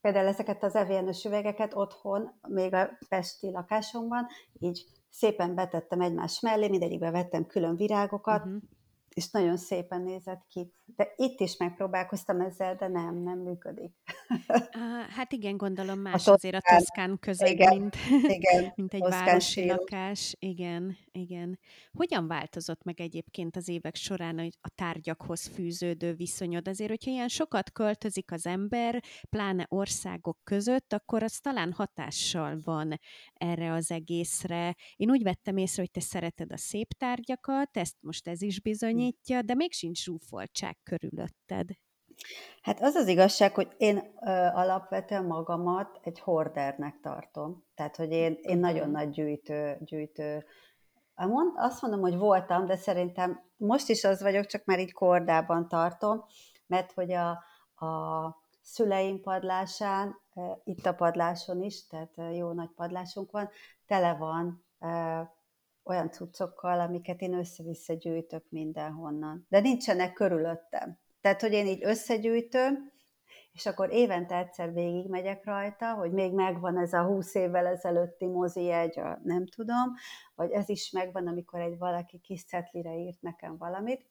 [0.00, 4.26] például ezeket az evienos üvegeket otthon, még a pesti lakásomban,
[4.58, 8.62] így szépen betettem egymás mellé, mindegyikbe vettem külön virágokat, uh-huh
[9.14, 10.72] és nagyon szépen nézett ki.
[10.84, 13.92] De itt is megpróbálkoztam ezzel, de nem, nem működik.
[15.16, 19.66] Hát igen, gondolom más a azért a Toszkán közeg, igen, mint, igen, mint egy városi
[19.66, 20.36] lakás.
[20.38, 21.58] Igen, igen.
[21.92, 26.68] Hogyan változott meg egyébként az évek során a tárgyakhoz fűződő viszonyod?
[26.68, 33.00] Azért, hogyha ilyen sokat költözik az ember, pláne országok között, akkor az talán hatással van
[33.34, 34.76] erre az egészre.
[34.96, 38.60] Én úgy vettem észre, hogy te szereted a szép tárgyakat, ezt most ez is
[39.00, 41.68] bizonyítja, de még sincs zsúfoltság körülötted.
[42.62, 47.64] Hát az az igazság, hogy én ö, alapvetően magamat egy hordernek tartom.
[47.74, 50.44] Tehát, hogy én, én nagyon nagy gyűjtő, gyűjtő
[51.14, 55.68] Mond, azt mondom, hogy voltam, de szerintem most is az vagyok, csak már így kordában
[55.68, 56.24] tartom,
[56.66, 57.30] mert hogy a,
[57.86, 60.20] a szüleim padlásán,
[60.64, 63.48] itt a padláson is, tehát jó nagy padlásunk van,
[63.86, 64.64] tele van
[65.84, 69.46] olyan cuccokkal, amiket én össze-vissza gyűjtök mindenhonnan.
[69.48, 70.98] De nincsenek körülöttem.
[71.20, 72.90] Tehát, hogy én így összegyűjtöm,
[73.52, 78.70] és akkor évente egyszer végigmegyek rajta, hogy még megvan ez a 20 évvel ezelőtti mozi
[78.70, 79.94] egy, nem tudom,
[80.34, 84.06] vagy ez is megvan, amikor egy valaki kis cetlire írt nekem valamit.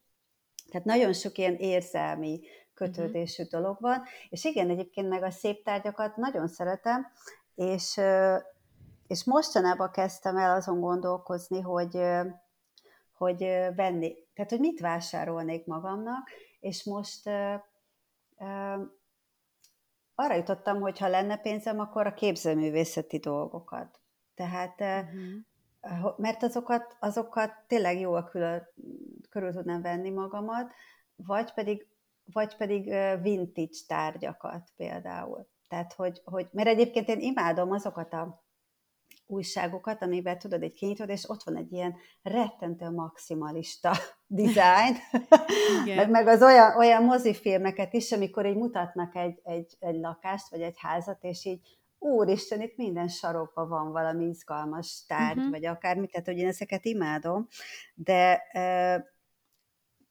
[0.70, 2.40] Tehát nagyon sok ilyen érzelmi
[2.74, 3.60] kötődésű uh-huh.
[3.60, 7.08] dolog van, és igen, egyébként meg a szép tárgyakat nagyon szeretem,
[7.56, 8.00] és,
[9.10, 12.00] és mostanában kezdtem el azon gondolkozni, hogy,
[13.14, 13.40] hogy
[13.76, 17.28] venni, tehát hogy mit vásárolnék magamnak, és most
[20.16, 24.00] arra jutottam, hogy ha lenne pénzem, akkor a képzőművészeti dolgokat.
[24.36, 26.18] Tehát, uh-huh.
[26.18, 28.68] mert azokat, azokat tényleg jól külön,
[29.30, 30.74] körül tudnám venni magamat,
[31.16, 31.88] vagy pedig,
[32.34, 32.84] vagy pedig
[33.22, 35.48] vintage tárgyakat például.
[35.68, 38.48] Tehát, hogy, hogy, mert egyébként én imádom azokat a
[39.30, 43.92] újságokat, amiben tudod, egy kinyitod, és ott van egy ilyen rettentő maximalista
[44.28, 44.96] design,
[45.96, 50.62] meg, meg az olyan, olyan mozifilmeket is, amikor így mutatnak egy, egy, egy lakást, vagy
[50.62, 51.60] egy házat, és így
[52.00, 55.52] úristen, itt minden sarokban van valami izgalmas tárgy, uh-huh.
[55.52, 57.48] vagy akármi, tehát hogy én ezeket imádom,
[57.94, 58.42] de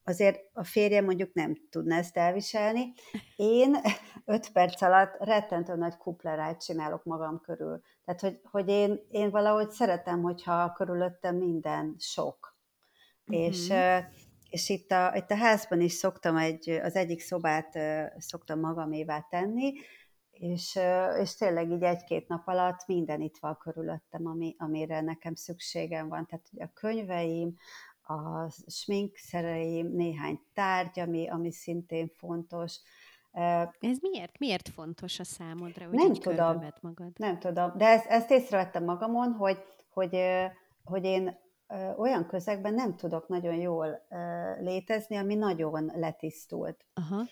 [0.08, 2.92] azért a férjem mondjuk nem tudná ezt elviselni.
[3.36, 3.76] Én
[4.24, 7.80] öt perc alatt rettentő nagy kuplerájt csinálok magam körül.
[8.04, 12.56] Tehát, hogy, hogy én, én valahogy szeretem, hogyha körülöttem minden sok.
[13.32, 13.42] Mm-hmm.
[13.42, 13.72] És,
[14.50, 17.78] és itt a, itt a házban is szoktam egy, az egyik szobát
[18.18, 19.72] szoktam magamévá tenni,
[20.38, 20.78] és,
[21.20, 26.26] és tényleg így egy-két nap alatt minden itt van körülöttem, ami, amire nekem szükségem van.
[26.26, 27.54] Tehát ugye a könyveim,
[28.08, 32.80] a sminkszereim, néhány tárgy, ami, ami szintén fontos.
[33.80, 34.38] Ez miért?
[34.38, 37.18] Miért fontos a számodra, hogy nem tudom, magad?
[37.18, 39.58] Nem tudom, de ezt, ezt észrevettem magamon, hogy,
[39.90, 40.18] hogy,
[40.84, 41.38] hogy én
[41.96, 44.06] olyan közegben nem tudok nagyon jól
[44.60, 46.86] létezni, ami nagyon letisztult.
[46.94, 47.24] Aha.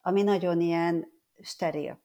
[0.00, 1.06] Ami nagyon ilyen
[1.42, 2.00] steril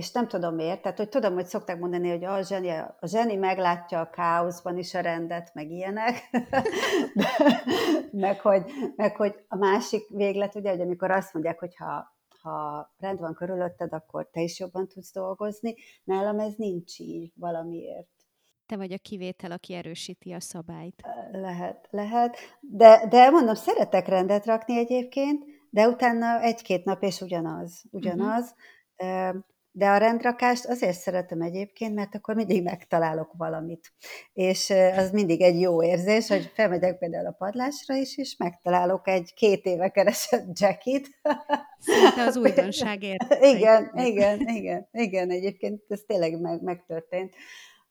[0.00, 3.36] és nem tudom miért, tehát hogy tudom, hogy szokták mondani, hogy a zseni, a zseni
[3.36, 6.30] meglátja a káoszban is a rendet, meg ilyenek,
[7.14, 7.28] De,
[8.10, 8.64] meg, hogy,
[8.96, 13.34] meg hogy a másik véglet, ugye, hogy amikor azt mondják, hogy ha, ha rend van
[13.34, 18.08] körülötted, akkor te is jobban tudsz dolgozni, nálam ez nincs így valamiért.
[18.66, 21.02] Te vagy a kivétel, aki erősíti a szabályt.
[21.32, 27.84] Lehet, lehet, de, de mondom, szeretek rendet rakni egyébként, de utána egy-két nap és ugyanaz,
[27.90, 28.54] ugyanaz.
[28.96, 29.44] Uh-huh.
[29.72, 33.92] De a rendrakást azért szeretem egyébként, mert akkor mindig megtalálok valamit.
[34.32, 39.34] És az mindig egy jó érzés, hogy felmegyek például a padlásra is, és megtalálok egy
[39.34, 41.08] két éve keresett jackit.
[41.78, 43.02] Szinte az újdonság
[43.40, 47.34] Igen, igen, igen, igen, egyébként ez tényleg meg, megtörtént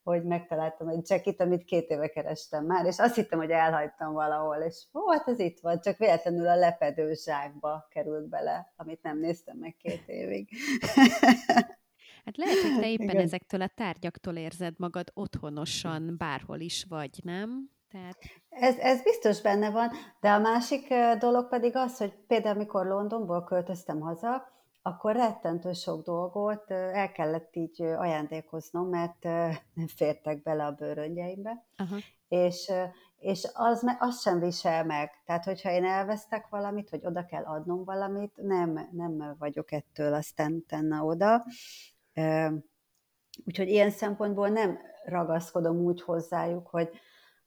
[0.10, 4.56] hogy megtaláltam egy jackit, amit két éve kerestem már, és azt hittem, hogy elhagytam valahol,
[4.56, 9.20] és ó, hát ez itt van, csak véletlenül a lepedő zsákba került bele, amit nem
[9.20, 10.50] néztem meg két évig.
[12.26, 13.22] Hát lehet, hogy te éppen Igen.
[13.22, 17.70] ezektől a tárgyaktól érzed magad otthonosan, bárhol is vagy, nem?
[17.92, 18.18] Tehát...
[18.50, 19.90] Ez, ez biztos benne van,
[20.22, 24.59] de a másik dolog pedig az, hogy például mikor Londonból költöztem haza,
[24.90, 29.24] akkor rettentő sok dolgot el kellett így ajándékoznom, mert
[29.80, 31.66] nem fértek bele a bőröngyeimbe.
[32.28, 32.72] És,
[33.18, 35.12] és az, az sem visel meg.
[35.26, 40.66] Tehát, hogyha én elvesztek valamit, vagy oda kell adnom valamit, nem, nem vagyok ettől aztán
[40.68, 41.46] tenna oda.
[43.46, 46.90] Úgyhogy ilyen szempontból nem ragaszkodom úgy hozzájuk, hogy,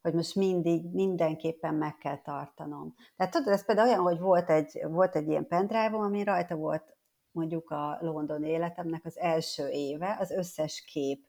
[0.01, 2.95] hogy most mindig, mindenképpen meg kell tartanom.
[3.17, 6.92] Tehát tudod, ez például olyan, hogy volt egy, volt egy ilyen pendrive ami rajta volt
[7.33, 11.25] mondjuk a London életemnek az első éve, az összes kép.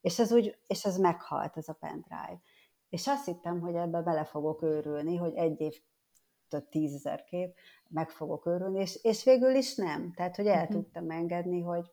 [0.00, 2.40] És az úgy, és az meghalt, ez a pendrive.
[2.88, 5.80] És azt hittem, hogy ebbe bele fogok őrülni, hogy egy év
[6.48, 7.54] több tízezer kép,
[7.88, 10.12] meg fogok őrülni, és, és végül is nem.
[10.12, 10.72] Tehát, hogy el uh-huh.
[10.72, 11.90] tudtam engedni, hogy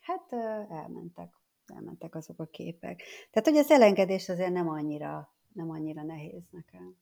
[0.00, 0.32] hát
[0.70, 1.32] elmentek,
[1.66, 3.02] elmentek azok a képek.
[3.30, 6.96] Tehát, hogy az elengedés azért nem annyira, nem annyira nehéz nekem.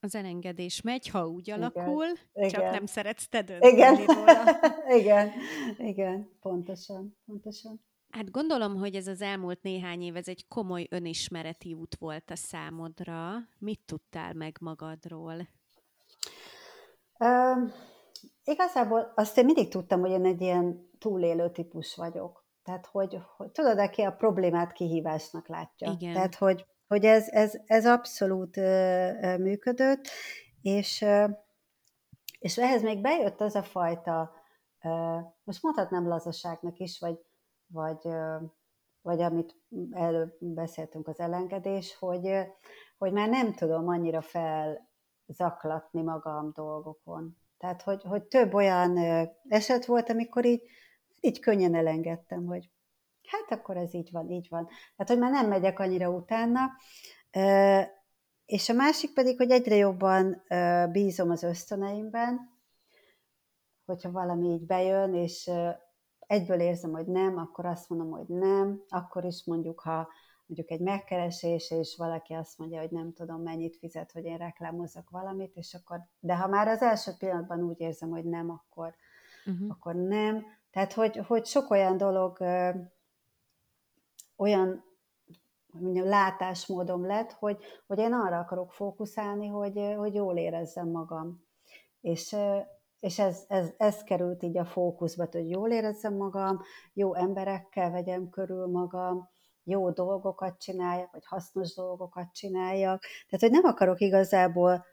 [0.00, 2.72] Az elengedés megy, ha úgy alakul, igen, csak igen.
[2.72, 3.94] nem szeretsz te dönteni igen.
[3.96, 4.42] róla.
[5.00, 5.30] igen,
[5.78, 7.80] igen, pontosan, pontosan.
[8.10, 12.36] Hát gondolom, hogy ez az elmúlt néhány év, ez egy komoly önismereti út volt a
[12.36, 13.34] számodra.
[13.58, 15.48] Mit tudtál meg magadról?
[17.18, 17.70] Uh,
[18.44, 22.44] igazából azt én mindig tudtam, hogy én egy ilyen túlélő típus vagyok.
[22.64, 25.92] Tehát, hogy, hogy tudod, aki a problémát kihívásnak látja.
[26.00, 26.12] Igen.
[26.12, 28.56] Tehát, hogy, hogy ez, ez, ez abszolút
[29.38, 30.08] működött,
[30.62, 31.04] és,
[32.38, 34.32] és ehhez még bejött az a fajta,
[35.44, 37.18] most mondhatnám lazaságnak is, vagy
[37.72, 38.08] vagy,
[39.02, 39.56] vagy amit
[39.90, 42.30] előbb beszéltünk az elengedés, hogy,
[42.98, 47.36] hogy már nem tudom annyira felzaklatni magam dolgokon.
[47.58, 48.98] Tehát, hogy, hogy több olyan
[49.48, 50.62] eset volt, amikor így,
[51.20, 52.70] így könnyen elengedtem, hogy
[53.30, 54.66] hát akkor ez így van, így van.
[54.66, 56.70] Tehát, hogy már nem megyek annyira utána.
[58.46, 60.42] És a másik pedig, hogy egyre jobban
[60.92, 62.58] bízom az ösztöneimben,
[63.84, 65.50] hogyha valami így bejön, és
[66.18, 70.08] egyből érzem, hogy nem, akkor azt mondom, hogy nem, akkor is mondjuk, ha
[70.46, 75.10] mondjuk egy megkeresés, és valaki azt mondja, hogy nem tudom, mennyit fizet, hogy én reklámozzak
[75.10, 78.94] valamit, és akkor, de ha már az első pillanatban úgy érzem, hogy nem, akkor,
[79.46, 79.70] uh-huh.
[79.70, 80.44] akkor nem.
[80.70, 82.38] Tehát, hogy, hogy sok olyan dolog,
[84.40, 84.84] olyan
[85.72, 91.44] mondjam, látásmódom lett, hogy, hogy én arra akarok fókuszálni, hogy, hogy jól érezzem magam.
[92.00, 92.36] És,
[93.00, 96.60] és ez, ez, ez került így a fókuszba, hogy jól érezzem magam,
[96.92, 99.30] jó emberekkel vegyem körül magam,
[99.62, 103.00] jó dolgokat csináljak, vagy hasznos dolgokat csináljak.
[103.00, 104.86] Tehát, hogy nem akarok igazából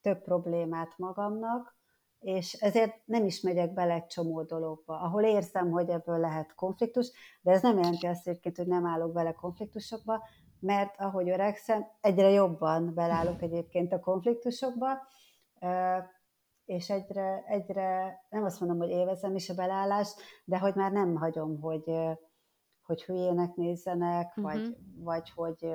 [0.00, 1.76] több problémát magamnak,
[2.22, 7.10] és ezért nem is megyek bele egy csomó dologba, ahol érzem, hogy ebből lehet konfliktus,
[7.40, 10.22] de ez nem jelenti azt egyébként, hogy nem állok bele konfliktusokba,
[10.60, 14.88] mert ahogy öregszem, egyre jobban belállok egyébként a konfliktusokba,
[16.64, 21.16] és egyre, egyre, nem azt mondom, hogy élvezem is a belállást, de hogy már nem
[21.16, 21.92] hagyom, hogy,
[22.82, 24.44] hogy hülyének nézzenek, uh-huh.
[24.44, 25.66] vagy, vagy hogy,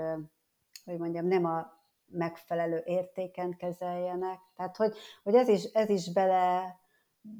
[0.85, 1.76] hogy mondjam, nem a
[2.09, 4.39] megfelelő értéken kezeljenek.
[4.55, 6.79] Tehát, hogy, hogy ez, is, ez is bele,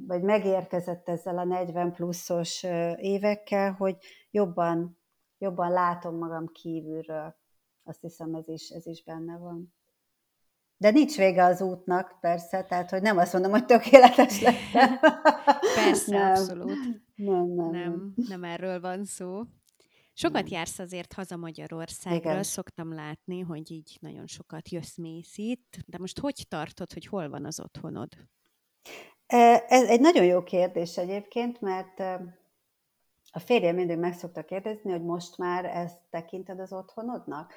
[0.08, 2.64] vagy megérkezett ezzel a 40 pluszos
[2.98, 3.98] évekkel, hogy
[4.32, 4.98] jobban,
[5.38, 7.36] jobban látom magam kívülről.
[7.84, 9.74] Azt hiszem, ez is, ez is benne van.
[10.78, 14.98] De nincs vége az útnak, persze, tehát hogy nem azt mondom, hogy tökéletes lettem.
[15.76, 16.30] Persze, nem.
[16.30, 16.78] abszolút.
[17.16, 19.44] Nem, nem, nem, nem erről van szó.
[20.20, 22.44] Sokat jársz azért haza Magyarországról, Igen.
[22.44, 27.46] szoktam látni, hogy így nagyon sokat jössz-mész itt, de most hogy tartod, hogy hol van
[27.46, 28.10] az otthonod?
[29.68, 32.00] Ez egy nagyon jó kérdés egyébként, mert
[33.32, 37.54] a férjem mindig meg szokta kérdezni, hogy most már ezt tekinted az otthonodnak,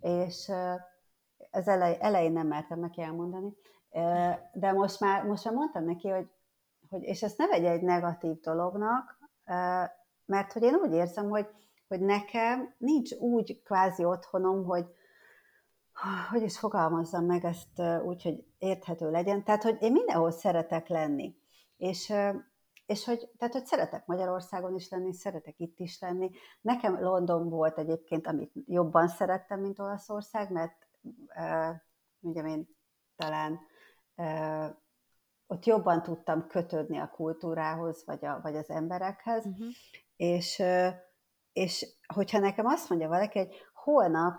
[0.00, 0.88] és e,
[1.50, 3.56] az elej, elején nem mertem neki elmondani,
[4.52, 6.26] de most már, most már mondtam neki, hogy,
[6.88, 9.18] hogy és ezt ne vegye egy negatív dolognak,
[10.24, 11.46] mert hogy én úgy érzem, hogy,
[11.88, 14.86] hogy nekem nincs úgy kvázi otthonom, hogy
[16.30, 19.44] hogy is fogalmazzam meg ezt úgy, hogy érthető legyen.
[19.44, 21.36] Tehát, hogy én mindenhol szeretek lenni.
[21.76, 22.12] És,
[22.86, 26.30] és hogy, tehát, hogy szeretek Magyarországon is lenni, szeretek itt is lenni.
[26.60, 30.86] Nekem London volt egyébként, amit jobban szerettem, mint Olaszország, mert
[32.18, 32.68] mondjam én
[33.16, 33.60] talán
[35.46, 39.66] ott jobban tudtam kötődni a kultúrához, vagy, a, vagy az emberekhez, uh-huh.
[40.16, 40.62] és,
[41.54, 44.34] és hogyha nekem azt mondja valaki, hogy holnap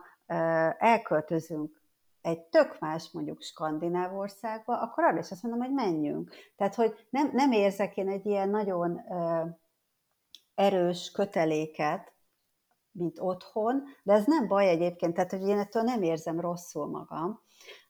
[0.78, 1.82] elköltözünk
[2.22, 6.32] egy tök más mondjuk skandináv országba, akkor arra is azt mondom, hogy menjünk.
[6.56, 9.02] Tehát, hogy nem, nem érzek én egy ilyen nagyon
[10.56, 12.14] erős köteléket
[12.92, 17.42] mint otthon, de ez nem baj egyébként, tehát hogy én ettől nem érzem rosszul magam,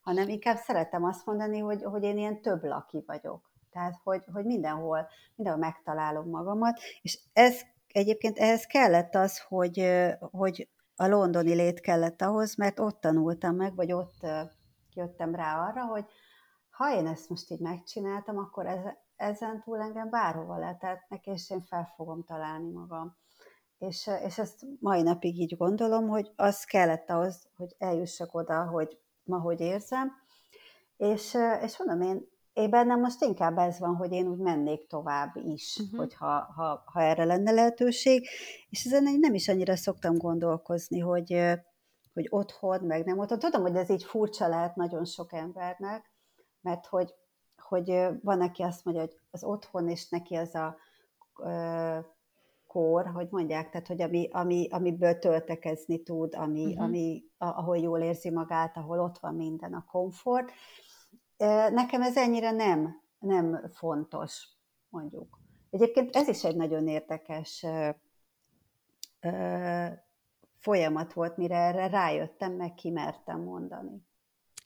[0.02, 3.52] hanem inkább szeretem azt mondani, hogy, hogy én ilyen több laki vagyok.
[3.72, 7.62] Tehát, hogy, hogy mindenhol, mindenhol megtalálom magamat, és ez
[7.96, 9.88] egyébként ehhez kellett az, hogy,
[10.20, 14.28] hogy a londoni lét kellett ahhoz, mert ott tanultam meg, vagy ott
[14.94, 16.06] jöttem rá arra, hogy
[16.70, 18.80] ha én ezt most így megcsináltam, akkor ez,
[19.16, 23.16] ezen túl engem bárhova letetnek, és én fel fogom találni magam.
[23.78, 29.00] És, és ezt mai napig így gondolom, hogy az kellett ahhoz, hogy eljussak oda, hogy
[29.24, 30.12] ma hogy érzem.
[30.98, 35.36] És, és mondom, én, én bennem most inkább ez van, hogy én úgy mennék tovább
[35.36, 36.00] is, uh-huh.
[36.00, 38.28] hogyha ha, ha erre lenne lehetőség.
[38.70, 41.30] És ezen én nem is annyira szoktam gondolkozni, hogy,
[42.14, 43.40] hogy otthon, meg nem otthon.
[43.40, 46.12] Tudom, hogy ez így furcsa lehet nagyon sok embernek,
[46.62, 47.14] mert hogy,
[47.58, 50.78] hogy van, aki azt mondja, hogy az otthon, és neki az a
[52.68, 56.84] kor, hogy mondják, tehát hogy ami, ami, amiből töltekezni tud, ami, uh-huh.
[56.84, 60.52] ami, ahol jól érzi magát, ahol ott van minden a komfort.
[61.72, 64.48] Nekem ez ennyire nem, nem fontos,
[64.90, 65.40] mondjuk.
[65.70, 67.66] Egyébként ez is egy nagyon érdekes
[70.60, 74.06] folyamat volt, mire erre rájöttem, meg kimertem mondani.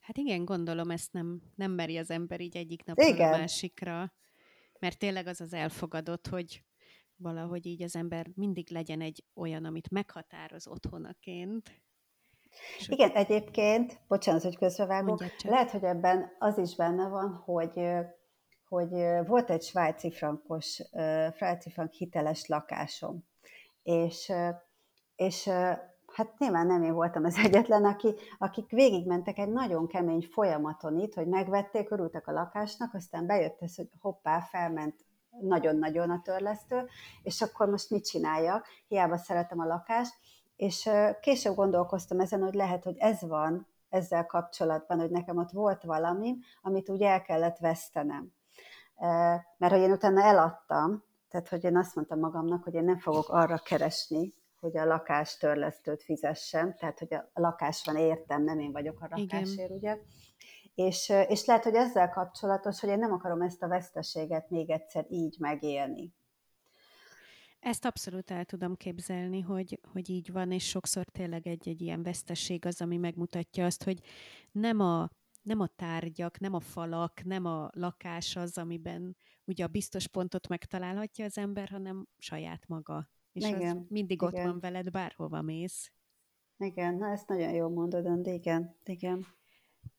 [0.02, 3.34] Hát igen, gondolom ezt nem, nem meri az ember így egyik napról igen.
[3.34, 4.14] a másikra,
[4.80, 6.64] mert tényleg az az elfogadott, hogy
[7.16, 11.82] valahogy így az ember mindig legyen egy olyan, amit meghatároz otthonaként.
[12.88, 17.80] Igen, egyébként, bocsánat, hogy közbevágok, lehet, hogy ebben az is benne van, hogy
[18.70, 18.90] hogy
[19.28, 20.82] volt egy svájci frankos,
[21.36, 23.28] svájci frank hiteles lakásom,
[23.84, 24.32] és,
[25.16, 25.48] és
[26.14, 31.14] hát nyilván nem én voltam az egyetlen, aki, akik végigmentek egy nagyon kemény folyamaton itt,
[31.14, 34.96] hogy megvették, örültek a lakásnak, aztán bejött ez, hogy hoppá, felment
[35.42, 36.88] nagyon-nagyon a törlesztő,
[37.24, 38.68] és akkor most mit csináljak?
[38.88, 40.14] Hiába szeretem a lakást,
[40.60, 40.90] és
[41.22, 46.38] később gondolkoztam ezen, hogy lehet, hogy ez van ezzel kapcsolatban, hogy nekem ott volt valami,
[46.62, 48.34] amit úgy el kellett vesztenem.
[49.58, 53.30] Mert hogy én utána eladtam, tehát hogy én azt mondtam magamnak, hogy én nem fogok
[53.30, 59.02] arra keresni, hogy a lakástörlesztőt fizessem, tehát hogy a lakás van értem, nem én vagyok
[59.02, 59.98] a lakásért, ugye.
[60.76, 65.06] És, és lehet, hogy ezzel kapcsolatos, hogy én nem akarom ezt a veszteséget még egyszer
[65.10, 66.14] így megélni.
[67.60, 72.66] Ezt abszolút el tudom képzelni, hogy, hogy így van, és sokszor tényleg egy-egy ilyen veszteség
[72.66, 74.00] az, ami megmutatja azt, hogy
[74.52, 75.10] nem a,
[75.42, 80.48] nem a tárgyak, nem a falak, nem a lakás az, amiben ugye a biztos pontot
[80.48, 83.10] megtalálhatja az ember, hanem saját maga.
[83.32, 84.28] És igen, az mindig igen.
[84.28, 85.92] ott van veled, bárhova mész.
[86.58, 89.26] Igen, na ezt nagyon jól mondod, de igen, igen.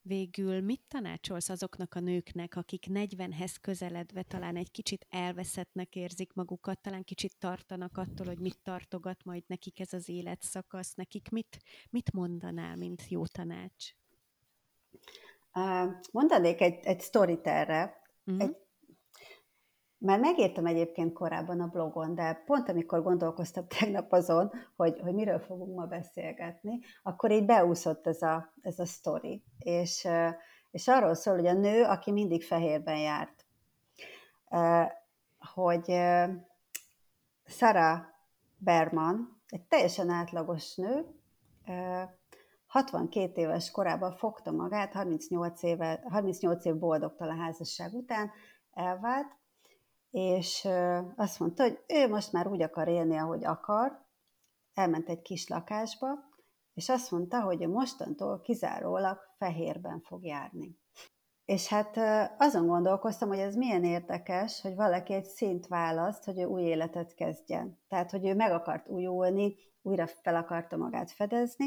[0.01, 6.81] Végül mit tanácsolsz azoknak a nőknek, akik 40-hez közeledve talán egy kicsit elveszettnek érzik magukat,
[6.81, 11.57] talán kicsit tartanak attól, hogy mit tartogat majd nekik ez az életszakasz, nekik mit,
[11.89, 13.93] mit mondanál, mint jó tanács?
[16.11, 18.01] Mondanék egy, egy sztorit erre.
[18.25, 18.43] Uh-huh.
[18.43, 18.55] Egy
[20.01, 25.39] már megírtam egyébként korábban a blogon, de pont amikor gondolkoztam tegnap azon, hogy, hogy miről
[25.39, 29.43] fogunk ma beszélgetni, akkor így beúszott ez a, ez a sztori.
[29.59, 30.07] És,
[30.71, 33.45] és arról szól, hogy a nő, aki mindig fehérben járt.
[35.53, 35.85] Hogy
[37.45, 37.99] Sarah
[38.57, 41.05] Berman, egy teljesen átlagos nő,
[42.67, 48.31] 62 éves korában fogta magát, 38, éve, 38 év boldogtalan házasság után
[48.73, 49.39] elvált,
[50.11, 50.67] és
[51.15, 54.05] azt mondta, hogy ő most már úgy akar élni, ahogy akar,
[54.73, 56.07] elment egy kis lakásba,
[56.73, 60.79] és azt mondta, hogy mostantól kizárólag fehérben fog járni.
[61.45, 61.97] És hát
[62.37, 67.13] azon gondolkoztam, hogy ez milyen érdekes, hogy valaki egy szint választ, hogy ő új életet
[67.13, 67.79] kezdjen.
[67.87, 71.65] Tehát, hogy ő meg akart újulni, újra fel akarta magát fedezni,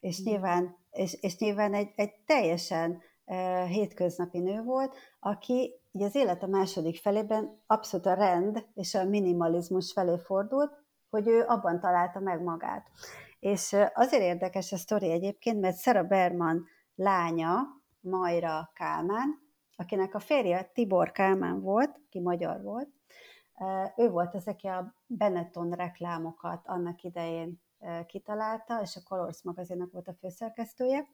[0.00, 3.02] és nyilván, és, és nyilván egy, egy teljesen
[3.68, 9.92] hétköznapi nő volt, aki így az élete második felében abszolút a rend és a minimalizmus
[9.92, 10.72] felé fordult,
[11.10, 12.90] hogy ő abban találta meg magát.
[13.40, 17.58] És azért érdekes a sztori egyébként, mert Sarah Berman lánya,
[18.00, 19.40] Majra Kálmán,
[19.76, 22.88] akinek a férje Tibor Kálmán volt, ki magyar volt,
[23.96, 27.60] ő volt az, aki a Benetton reklámokat annak idején
[28.06, 31.08] kitalálta, és a Colors magazinnak volt a főszerkesztője,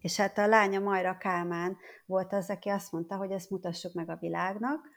[0.00, 1.76] és hát a lánya Majra Kálmán
[2.06, 4.88] volt az, aki azt mondta, hogy ezt mutassuk meg a világnak,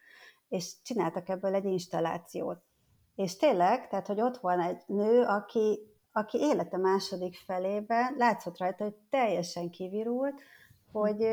[0.47, 2.61] és csináltak ebből egy installációt.
[3.15, 5.79] És tényleg, tehát, hogy ott van egy nő, aki,
[6.11, 10.41] aki élete második felében látszott rajta, hogy teljesen kivirult,
[10.91, 11.27] hogy,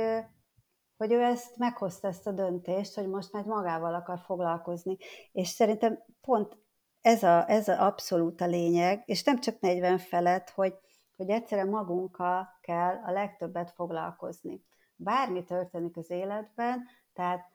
[0.96, 4.96] hogy ő ezt meghozta ezt a döntést, hogy most majd magával akar foglalkozni.
[5.32, 6.56] És szerintem pont
[7.00, 10.74] ez a, ez a abszolút a lényeg, és nem csak 40 felett, hogy,
[11.16, 14.64] hogy egyszerűen magunkkal kell a legtöbbet foglalkozni.
[14.96, 17.54] Bármi történik az életben, tehát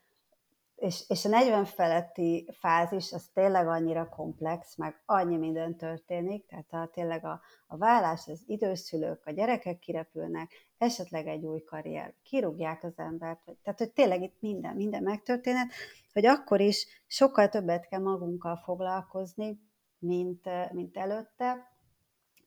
[0.81, 6.73] és, és a 40 feletti fázis az tényleg annyira komplex, meg annyi minden történik, tehát
[6.73, 12.83] a, tényleg a, a vállás, az időszülők, a gyerekek kirepülnek, esetleg egy új karrier, kirúgják
[12.83, 15.71] az embert, vagy, tehát hogy tényleg itt minden, minden megtörténet,
[16.13, 19.59] hogy akkor is sokkal többet kell magunkkal foglalkozni,
[19.99, 21.70] mint, mint előtte,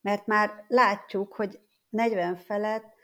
[0.04, 2.94] mert már látjuk, hogy 40 felett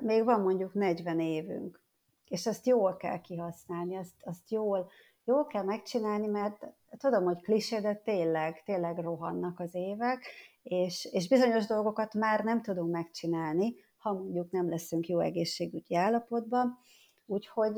[0.00, 1.82] még van mondjuk 40 évünk,
[2.24, 4.90] és ezt jól kell kihasználni, azt, azt jól,
[5.24, 6.66] jól kell megcsinálni, mert
[6.98, 10.24] tudom, hogy klisé, de tényleg, tényleg rohannak az évek,
[10.62, 16.78] és, és bizonyos dolgokat már nem tudunk megcsinálni, ha mondjuk nem leszünk jó egészségügyi állapotban.
[17.26, 17.76] Úgyhogy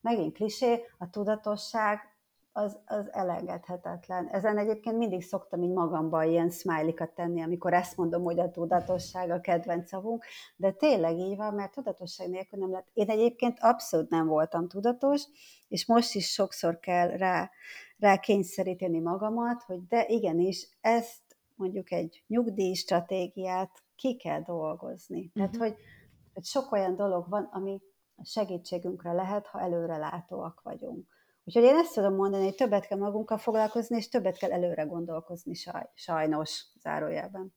[0.00, 2.13] megint klisé, a tudatosság
[2.56, 4.28] az, az elengedhetetlen.
[4.28, 9.30] Ezen egyébként mindig szoktam így magamban ilyen smiley tenni, amikor ezt mondom, hogy a tudatosság
[9.30, 10.24] a kedvenc szavunk,
[10.56, 12.88] de tényleg így van, mert tudatosság nélkül nem lehet.
[12.92, 15.22] Én egyébként abszolút nem voltam tudatos,
[15.68, 17.50] és most is sokszor kell rá,
[17.98, 21.22] rá kényszeríteni magamat, hogy de igenis, ezt
[21.54, 25.18] mondjuk egy nyugdíj stratégiát ki kell dolgozni.
[25.18, 25.32] Uh-huh.
[25.34, 25.74] Tehát, hogy,
[26.34, 27.82] hogy sok olyan dolog van, ami
[28.22, 31.13] segítségünkre lehet, ha előre látóak vagyunk.
[31.44, 35.54] Úgyhogy én ezt tudom mondani, hogy többet kell magunkkal foglalkozni, és többet kell előre gondolkozni
[35.54, 37.54] saj, sajnos, zárójelben.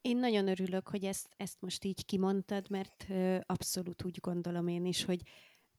[0.00, 4.84] Én nagyon örülök, hogy ezt, ezt most így kimondtad, mert ö, abszolút úgy gondolom én
[4.84, 5.20] is, hogy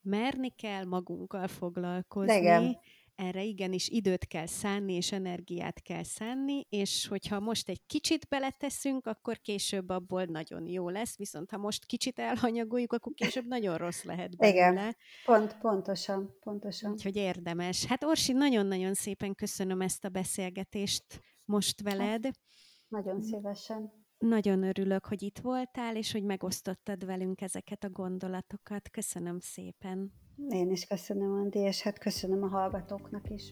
[0.02, 2.80] merni kell magunkkal foglalkozni, Igen
[3.18, 9.06] erre igenis időt kell szánni, és energiát kell szánni, és hogyha most egy kicsit beleteszünk,
[9.06, 14.04] akkor később abból nagyon jó lesz, viszont ha most kicsit elhanyagoljuk, akkor később nagyon rossz
[14.04, 14.72] lehet belőle.
[14.72, 14.96] Igen,
[15.26, 16.92] pont, pontosan, pontosan.
[16.92, 17.86] Úgyhogy érdemes.
[17.86, 22.26] Hát Orsi, nagyon-nagyon szépen köszönöm ezt a beszélgetést most veled.
[22.26, 22.40] Hát,
[22.88, 23.92] nagyon szívesen.
[24.18, 28.90] Nagyon örülök, hogy itt voltál, és hogy megosztottad velünk ezeket a gondolatokat.
[28.90, 30.12] Köszönöm szépen.
[30.50, 33.52] Én is köszönöm, Andi, és hát köszönöm a hallgatóknak is.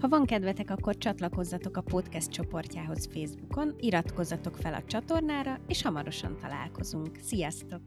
[0.00, 6.36] Ha van kedvetek, akkor csatlakozzatok a podcast csoportjához Facebookon, iratkozzatok fel a csatornára, és hamarosan
[6.40, 7.16] találkozunk.
[7.20, 7.80] Sziasztok!